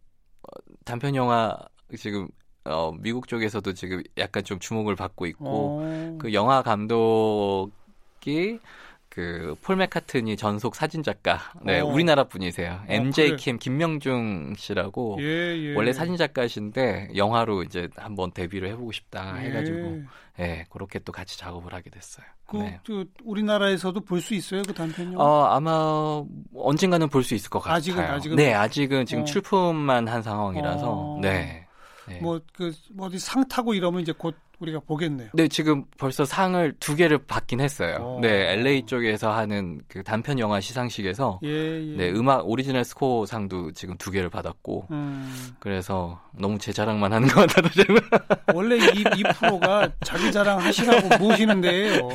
어, 0.43 0.61
단편 0.85 1.17
영화 1.17 1.57
지금 1.97 2.29
어, 2.67 2.93
미국 3.01 3.27
쪽에서도 3.27 3.73
지금 3.73 4.03
약간 4.19 4.45
좀 4.45 4.59
주목을 4.59 4.97
받고 4.97 5.25
있고 5.25 5.79
어. 5.81 6.19
그 6.21 6.35
영화 6.35 6.61
감독이 6.61 8.61
그 9.11 9.57
폴 9.63 9.77
맥카트니 9.77 10.37
전속 10.37 10.77
사진 10.77 11.03
작가, 11.03 11.41
네 11.65 11.81
어. 11.81 11.85
우리나라 11.87 12.25
분이세요. 12.25 12.81
MJ 12.89 13.25
그래요? 13.27 13.37
킴 13.37 13.59
김명중 13.59 14.55
씨라고 14.57 15.19
예, 15.21 15.25
예. 15.25 15.75
원래 15.75 15.93
사진 15.93 16.17
작가신데 16.17 17.11
영화로 17.17 17.65
이제 17.65 17.89
한번 17.97 18.31
데뷔를 18.33 18.69
해보고 18.71 18.93
싶다 18.93 19.35
해가지고 19.35 19.79
예. 19.79 20.45
예 20.45 20.65
그렇게 20.71 21.01
또 21.01 21.11
같이 21.13 21.37
작업을 21.39 21.75
하게 21.75 21.91
됐어요. 21.91 22.25
그, 22.47 22.57
네. 22.57 22.81
그 22.87 23.05
우리나라에서도 23.25 24.01
볼 24.01 24.21
수 24.21 24.35
있어요 24.35 24.63
그 24.63 24.73
단편 24.73 25.13
영화? 25.13 25.25
어, 25.25 25.45
아마 25.57 26.23
언젠가는 26.55 27.09
볼 27.09 27.25
수 27.25 27.35
있을 27.35 27.51
것 27.51 27.59
같아요. 27.59 27.77
아직은, 27.77 28.05
아직은? 28.05 28.37
네, 28.37 28.55
아직은 28.55 29.07
지금 29.07 29.23
어. 29.23 29.27
출품만 29.27 30.07
한 30.09 30.23
상황이라서 30.23 30.89
어. 30.89 31.19
네. 31.21 31.67
네. 32.11 32.21
뭐그 32.21 32.73
어디 32.99 33.19
상 33.19 33.47
타고 33.49 33.75
이러면 33.75 34.03
이제 34.03 34.13
곧 34.13 34.35
우리가 34.61 34.81
보겠네요. 34.81 35.31
네, 35.33 35.49
지금 35.49 35.85
벌써 35.97 36.25
상을 36.25 36.75
두 36.81 36.95
개를 36.95 37.19
받긴 37.19 37.61
했어요. 37.61 37.97
어. 38.01 38.19
네, 38.21 38.53
LA 38.53 38.85
쪽에서 38.85 39.33
하는 39.33 39.81
그 39.89 40.03
단편 40.03 40.39
영화 40.39 40.61
시상식에서 40.61 41.41
예, 41.45 41.49
예. 41.49 41.97
네, 41.97 42.11
음악 42.11 42.47
original 42.47 42.85
score 42.85 43.25
상도 43.25 43.73
지금 43.73 43.97
두 43.97 44.11
개를 44.11 44.29
받았고 44.29 44.89
음, 44.91 45.55
그래서 45.59 46.21
너무 46.33 46.59
제 46.59 46.73
자랑만 46.73 47.13
하는 47.13 47.29
것 47.29 47.47
같아서 47.47 47.73
지금 47.73 47.97
원래 48.55 48.77
이, 48.77 49.05
이 49.17 49.23
프로가 49.35 49.91
자기 50.05 50.31
자랑 50.31 50.59
하시라고 50.59 51.17
모시는데요. 51.19 52.09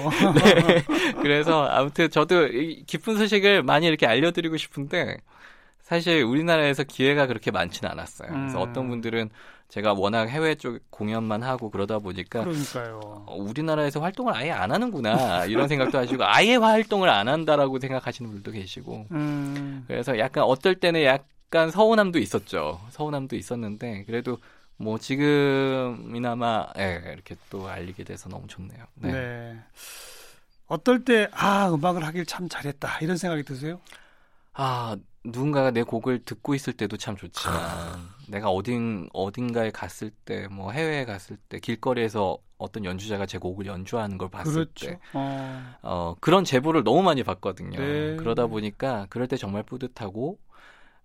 그래서 1.22 1.66
아무튼 1.66 2.10
저도 2.12 2.46
이 2.48 2.84
기쁜 2.86 3.18
소식을 3.18 3.64
많이 3.64 3.88
이렇게 3.88 4.06
알려 4.06 4.32
드리고 4.32 4.58
싶은데 4.58 5.18
사실 5.82 6.24
우리나라에서 6.24 6.84
기회가 6.84 7.28
그렇게 7.28 7.52
많지는 7.52 7.92
않았어요. 7.92 8.30
그래서 8.30 8.58
음. 8.58 8.70
어떤 8.70 8.90
분들은 8.90 9.30
제가 9.70 9.94
워낙 9.94 10.28
해외 10.30 10.56
쪽 10.56 10.80
공연만 10.90 11.44
하고 11.44 11.70
그러다 11.70 12.00
보니까 12.00 12.44
그러니까요. 12.44 13.00
어, 13.28 13.36
우리나라에서 13.36 14.00
활동을 14.00 14.34
아예 14.36 14.52
안 14.52 14.72
하는구나 14.72 15.46
이런 15.48 15.68
생각도 15.68 15.98
하시고 15.98 16.24
아예 16.24 16.56
활동을 16.56 17.10
안 17.10 17.28
한다라고 17.28 17.80
생각하시는 17.80 18.30
분들도 18.32 18.52
계시고 18.58 19.08
음, 19.12 19.84
그래서 19.88 20.18
약간 20.20 20.44
어떨 20.46 20.76
때는 20.76 21.04
약간 21.04 21.72
서운함도 21.72 22.20
있었죠. 22.20 22.80
서운함도 22.92 23.36
있었는데 23.36 24.06
그래도 24.06 24.38
뭐 24.78 24.98
지금이나마 24.98 26.68
예, 26.78 27.02
이렇게 27.14 27.36
또 27.50 27.68
알리게 27.68 28.04
돼서 28.04 28.30
너무 28.30 28.48
좋네요. 28.48 28.84
네. 28.96 29.12
네. 29.12 29.60
어떨 30.68 31.04
때 31.06 31.28
아 31.32 31.70
음악을 31.74 32.04
하길 32.06 32.26
참 32.26 32.50
잘했다 32.50 33.00
이런 33.02 33.18
생각이 33.18 33.44
드세요? 33.44 33.80
아 34.54 34.96
누군가가 35.24 35.72
내 35.72 35.84
곡을 35.84 36.24
듣고 36.24 36.56
있을 36.56 36.74
때도 36.74 36.98
참 36.98 37.16
좋지만 37.18 37.56
내가 38.30 38.50
어딘 38.50 39.08
어딘가에 39.14 39.72
갔을 39.72 40.10
때 40.26 40.48
뭐 40.52 40.72
해외에 40.72 41.06
갔을 41.06 41.38
때 41.50 41.60
길거리에서 41.60 42.38
어떤 42.58 42.86
연주자가 42.86 43.26
제 43.26 43.38
곡을 43.38 43.66
연주하는 43.66 44.18
걸 44.18 44.30
봤을 44.30 44.54
그렇죠. 44.54 44.88
때 44.88 45.00
어, 45.14 45.76
어, 45.82 46.16
그런 46.20 46.44
제보를 46.46 46.84
너무 46.84 47.02
많이 47.04 47.24
받거든요. 47.24 47.78
네. 47.78 48.16
그러다 48.16 48.48
보니까 48.48 49.08
그럴 49.10 49.28
때 49.28 49.36
정말 49.38 49.64
뿌듯하고 49.64 50.40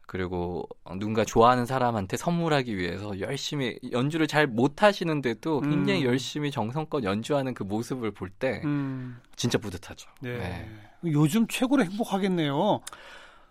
그리고 0.07 0.69
누군가 0.99 1.25
좋아하는 1.25 1.67
사람한테 1.67 2.17
선물하기 2.17 2.77
위해서 2.77 3.21
열심히 3.21 3.79
연주를 3.93 4.27
잘 4.27 4.47
못하시는데도 4.49 5.61
음. 5.61 5.71
굉장히 5.71 6.05
열심히 6.05 6.51
정성껏 6.51 7.05
연주하는 7.05 7.55
그 7.55 7.63
모습을 7.63 8.11
볼때 8.11 8.61
음, 8.65 9.21
진짜 9.37 9.59
뿌듯하죠. 9.59 10.11
네. 10.21 10.39
네. 10.39 10.69
요즘 11.05 11.47
최고로 11.47 11.85
행복하겠네요. 11.85 12.81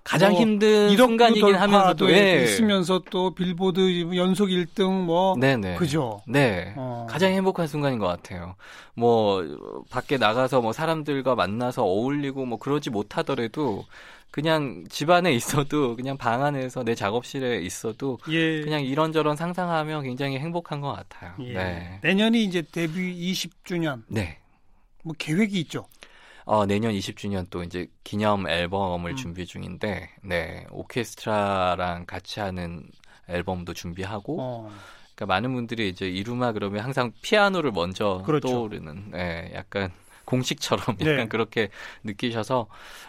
가장 0.10 0.32
뭐, 0.32 0.42
힘든 0.42 0.98
순간이긴 0.98 1.54
하면서도 1.54 2.12
예. 2.12 2.44
있으면서 2.44 3.00
또 3.12 3.36
빌보드 3.36 4.16
연속 4.16 4.48
1등 4.48 5.04
뭐 5.04 5.36
네네. 5.38 5.76
그죠. 5.76 6.20
네. 6.28 6.74
어. 6.78 7.06
가장 7.08 7.32
행복한 7.32 7.68
순간인 7.68 8.00
것 8.00 8.08
같아요. 8.08 8.56
뭐 8.96 9.46
밖에 9.92 10.18
나가서 10.18 10.62
뭐 10.62 10.74
사람들과 10.74 11.36
만나서 11.36 11.84
어울리고 11.84 12.48
뭐 12.48 12.58
그러지 12.58 12.90
못하더라도 12.90 13.86
그냥 14.32 14.84
집 14.90 15.12
안에 15.12 15.32
있어도 15.32 15.96
그냥 15.96 16.18
방 16.18 16.44
안에서 16.44 16.84
내 16.84 16.96
작업실에 16.96 17.62
있어도 17.62 18.18
예. 18.30 18.62
그냥 18.62 18.82
이런저런 18.82 19.36
상상하며 19.36 20.02
굉장히 20.02 20.40
행복한 20.40 20.82
것 20.82 20.92
같아요. 20.92 21.34
예. 21.42 21.54
네. 21.54 22.00
내년이 22.02 22.44
이제 22.46 22.64
데뷔 22.64 23.32
20주년 23.32 24.02
네. 24.08 24.40
뭐 25.04 25.14
계획이 25.20 25.60
있죠. 25.60 25.86
어, 26.50 26.66
내년 26.66 26.94
20주년 26.94 27.46
또 27.52 27.62
이제 27.62 27.88
기념 28.04 28.48
앨범을 28.48 29.12
음. 29.12 29.16
준비 29.16 29.46
중인데, 29.46 30.10
네. 30.24 30.66
오케스트라랑 30.72 32.06
같이 32.08 32.40
하는 32.40 32.90
앨범도 33.28 33.76
준비하고, 33.76 34.38
어. 34.42 34.72
그러니까 35.16 35.26
많은 35.28 35.54
분들이 35.54 35.90
이제 35.90 36.10
이루마 36.10 36.54
그러면 36.54 36.84
항상 36.84 37.12
피아노를 37.22 37.72
먼저 37.72 38.24
그렇죠. 38.26 38.48
떠오르는 38.48 39.12
네, 39.12 39.52
약간 39.54 39.92
공식처럼 40.26 40.98
네. 40.98 41.14
약간 41.14 41.30
그렇게 41.30 41.70
느끼셔서 42.04 42.68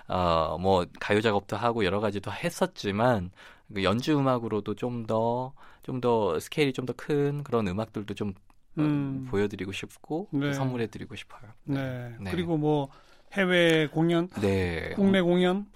어 0.08 0.58
뭐 0.60 0.84
가요 1.00 1.20
작업도 1.22 1.56
하고 1.56 1.84
여러 1.84 2.00
가지도 2.00 2.30
했었지만 2.32 3.30
그 3.72 3.84
연주 3.84 4.18
음악으로도 4.18 4.74
좀 4.74 5.06
더 5.06 5.54
좀 5.82 6.00
더 6.00 6.38
스케일이 6.40 6.72
좀 6.74 6.84
더 6.86 6.92
큰 6.94 7.42
그런 7.44 7.66
음악들도 7.68 8.12
좀 8.14 8.30
어, 8.76 8.82
음. 8.82 9.26
보여드리고 9.30 9.72
싶고 9.72 10.28
또 10.32 10.38
네. 10.38 10.52
선물해드리고 10.52 11.14
싶어요. 11.16 11.42
네. 11.64 12.14
네. 12.20 12.30
그리고 12.32 12.56
뭐 12.58 12.88
해외 13.32 13.86
공연, 13.86 14.28
네. 14.40 14.90
국내 14.96 15.20
공연 15.20 15.66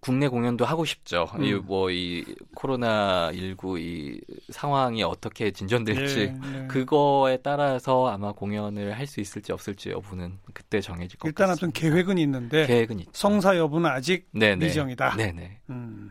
국내 0.00 0.26
공연도 0.26 0.64
하고 0.64 0.84
싶죠. 0.84 1.28
음. 1.36 1.44
이 1.44 1.52
뭐 1.54 1.88
이 1.90 2.24
코로나 2.56 3.30
19이 3.32 4.20
상황이 4.50 5.02
어떻게 5.04 5.52
진전될지 5.52 6.16
네, 6.42 6.58
네. 6.58 6.66
그거에 6.66 7.36
따라서 7.36 8.08
아마 8.08 8.32
공연을 8.32 8.98
할 8.98 9.06
수 9.06 9.20
있을지 9.20 9.52
없을지 9.52 9.90
여부는 9.90 10.38
그때 10.54 10.80
정해질 10.80 11.18
것 11.20 11.28
일단 11.28 11.48
같습니다. 11.48 11.68
어떤 11.68 11.72
계획은 11.72 12.18
있는데 12.18 12.66
계획은 12.66 12.98
있죠. 13.00 13.10
성사 13.14 13.56
여부는 13.56 13.88
아직 13.88 14.26
네네. 14.32 14.66
미정이다. 14.66 15.16
네네. 15.16 15.58
음. 15.70 16.10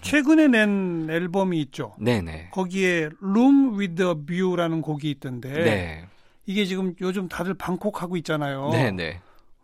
최근에 0.00 0.48
낸 0.48 1.06
앨범이 1.08 1.60
있죠. 1.62 1.94
네네. 2.00 2.48
거기에 2.52 3.10
Room 3.22 3.78
with 3.78 4.02
a 4.02 4.14
View라는 4.26 4.82
곡이 4.82 5.08
있던데 5.12 5.48
네. 5.52 6.06
이게 6.46 6.64
지금 6.64 6.94
요즘 7.00 7.28
다들 7.28 7.54
방콕 7.54 8.02
하고 8.02 8.16
있잖아요. 8.16 8.70
네네. 8.70 9.20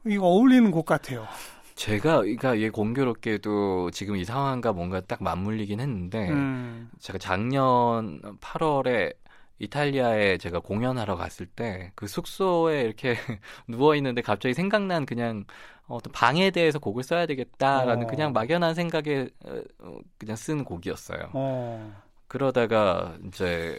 이거 0.07 0.27
어울리는 0.27 0.71
곡 0.71 0.87
같아요. 0.87 1.27
제가 1.75 2.19
그러니까 2.21 2.61
얘 2.61 2.71
공교롭게도 2.71 3.91
지금 3.91 4.17
이 4.17 4.25
상황과 4.25 4.73
뭔가 4.73 5.01
딱 5.01 5.23
맞물리긴 5.23 5.81
했는데 5.81 6.31
음. 6.31 6.91
제가 7.01 7.19
작년 7.19 8.21
8월에 8.41 9.15
이탈리아에 9.59 10.39
제가 10.39 10.61
공연하러 10.61 11.17
갔을 11.17 11.47
때 11.47 11.91
그 11.95 12.07
숙소에 12.07 12.83
이렇게 12.83 13.17
누워 13.67 13.95
있는데 13.97 14.21
갑자기 14.23 14.55
생각난 14.55 15.07
그냥 15.07 15.45
어떤 15.87 16.13
방에 16.13 16.51
대해서 16.51 16.79
곡을 16.79 17.03
써야 17.03 17.27
되겠다라는 17.27 18.05
어. 18.05 18.07
그냥 18.07 18.33
막연한 18.33 18.75
생각에 18.75 19.29
어, 19.45 19.61
어, 19.81 19.99
그냥 20.19 20.37
쓴 20.37 20.65
곡이었어요. 20.65 21.31
어. 21.33 21.93
그러다가 22.29 23.17
이제 23.27 23.79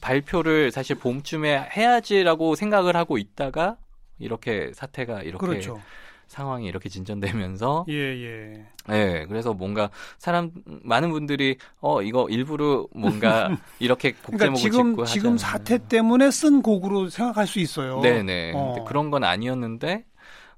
발표를 0.00 0.70
사실 0.70 0.96
봄쯤에 0.96 1.70
해야지라고 1.76 2.54
생각을 2.54 2.96
하고 2.96 3.18
있다가 3.18 3.76
이렇게 4.18 4.70
사태가 4.74 5.22
이렇게 5.22 5.46
그렇죠. 5.46 5.80
상황이 6.26 6.66
이렇게 6.66 6.88
진전되면서 6.88 7.86
예, 7.88 7.94
예. 7.94 8.66
네, 8.88 9.26
그래서 9.26 9.52
뭔가 9.52 9.90
사람 10.18 10.50
많은 10.64 11.10
분들이 11.10 11.58
어 11.80 12.02
이거 12.02 12.26
일부러 12.28 12.86
뭔가 12.94 13.50
이렇게 13.78 14.12
곡 14.12 14.36
그러니까 14.36 14.44
제목을 14.46 14.60
지금 14.60 14.90
짓고 14.92 15.04
지금 15.06 15.32
하잖아요. 15.34 15.38
사태 15.38 15.78
때문에 15.86 16.30
쓴 16.30 16.62
곡으로 16.62 17.08
생각할 17.08 17.46
수 17.46 17.60
있어요. 17.60 18.00
네 18.00 18.22
네. 18.22 18.52
어. 18.54 18.72
근데 18.74 18.88
그런 18.88 19.10
건 19.10 19.24
아니었는데 19.24 20.04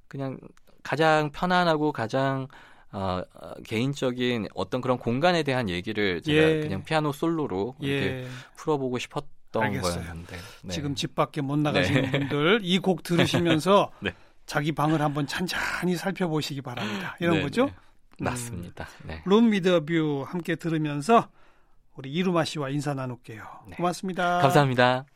그냥 0.09 0.39
가장 0.83 1.31
편안하고 1.33 1.93
가장 1.93 2.47
어, 2.93 3.21
어, 3.35 3.53
개인적인 3.67 4.49
어떤 4.55 4.81
그런 4.81 4.99
공간에 4.99 5.43
대한 5.43 5.69
얘기를 5.69 6.23
제가 6.23 6.51
예. 6.51 6.61
그냥 6.61 6.85
피아노 6.85 7.13
솔로로 7.13 7.75
이렇게 7.81 8.07
예. 8.07 8.27
풀어보고 8.57 8.99
싶었 8.99 9.25
던 9.53 9.63
알겠어요. 9.65 9.95
거였는데 10.03 10.37
네. 10.63 10.73
지금 10.73 10.95
집 10.95 11.15
밖에 11.15 11.41
못 11.41 11.59
나가시는 11.59 12.03
네. 12.03 12.11
분들 12.11 12.61
이 12.63 12.79
곡 12.81 13.03
들으시면서 13.03 13.91
네. 14.01 14.13
자기 14.47 14.73
방을 14.73 15.01
한번 15.03 15.27
찬찬히 15.27 15.97
살펴보시기 15.97 16.63
바랍니다. 16.63 17.17
이런 17.21 17.37
네, 17.37 17.43
거죠? 17.43 17.67
네. 17.67 17.75
맞습니다. 18.21 18.87
네. 19.05 19.23
Room 19.27 19.51
With 19.51 19.85
a 19.85 19.93
View 19.93 20.25
함께 20.29 20.55
들으면서 20.57 21.29
우리 21.97 22.11
이루마 22.13 22.45
씨와 22.45 22.69
인사 22.71 22.95
나눌게요. 22.95 23.43
네. 23.69 23.77
고맙습니다. 23.77 24.39
감사합니다. 24.41 25.07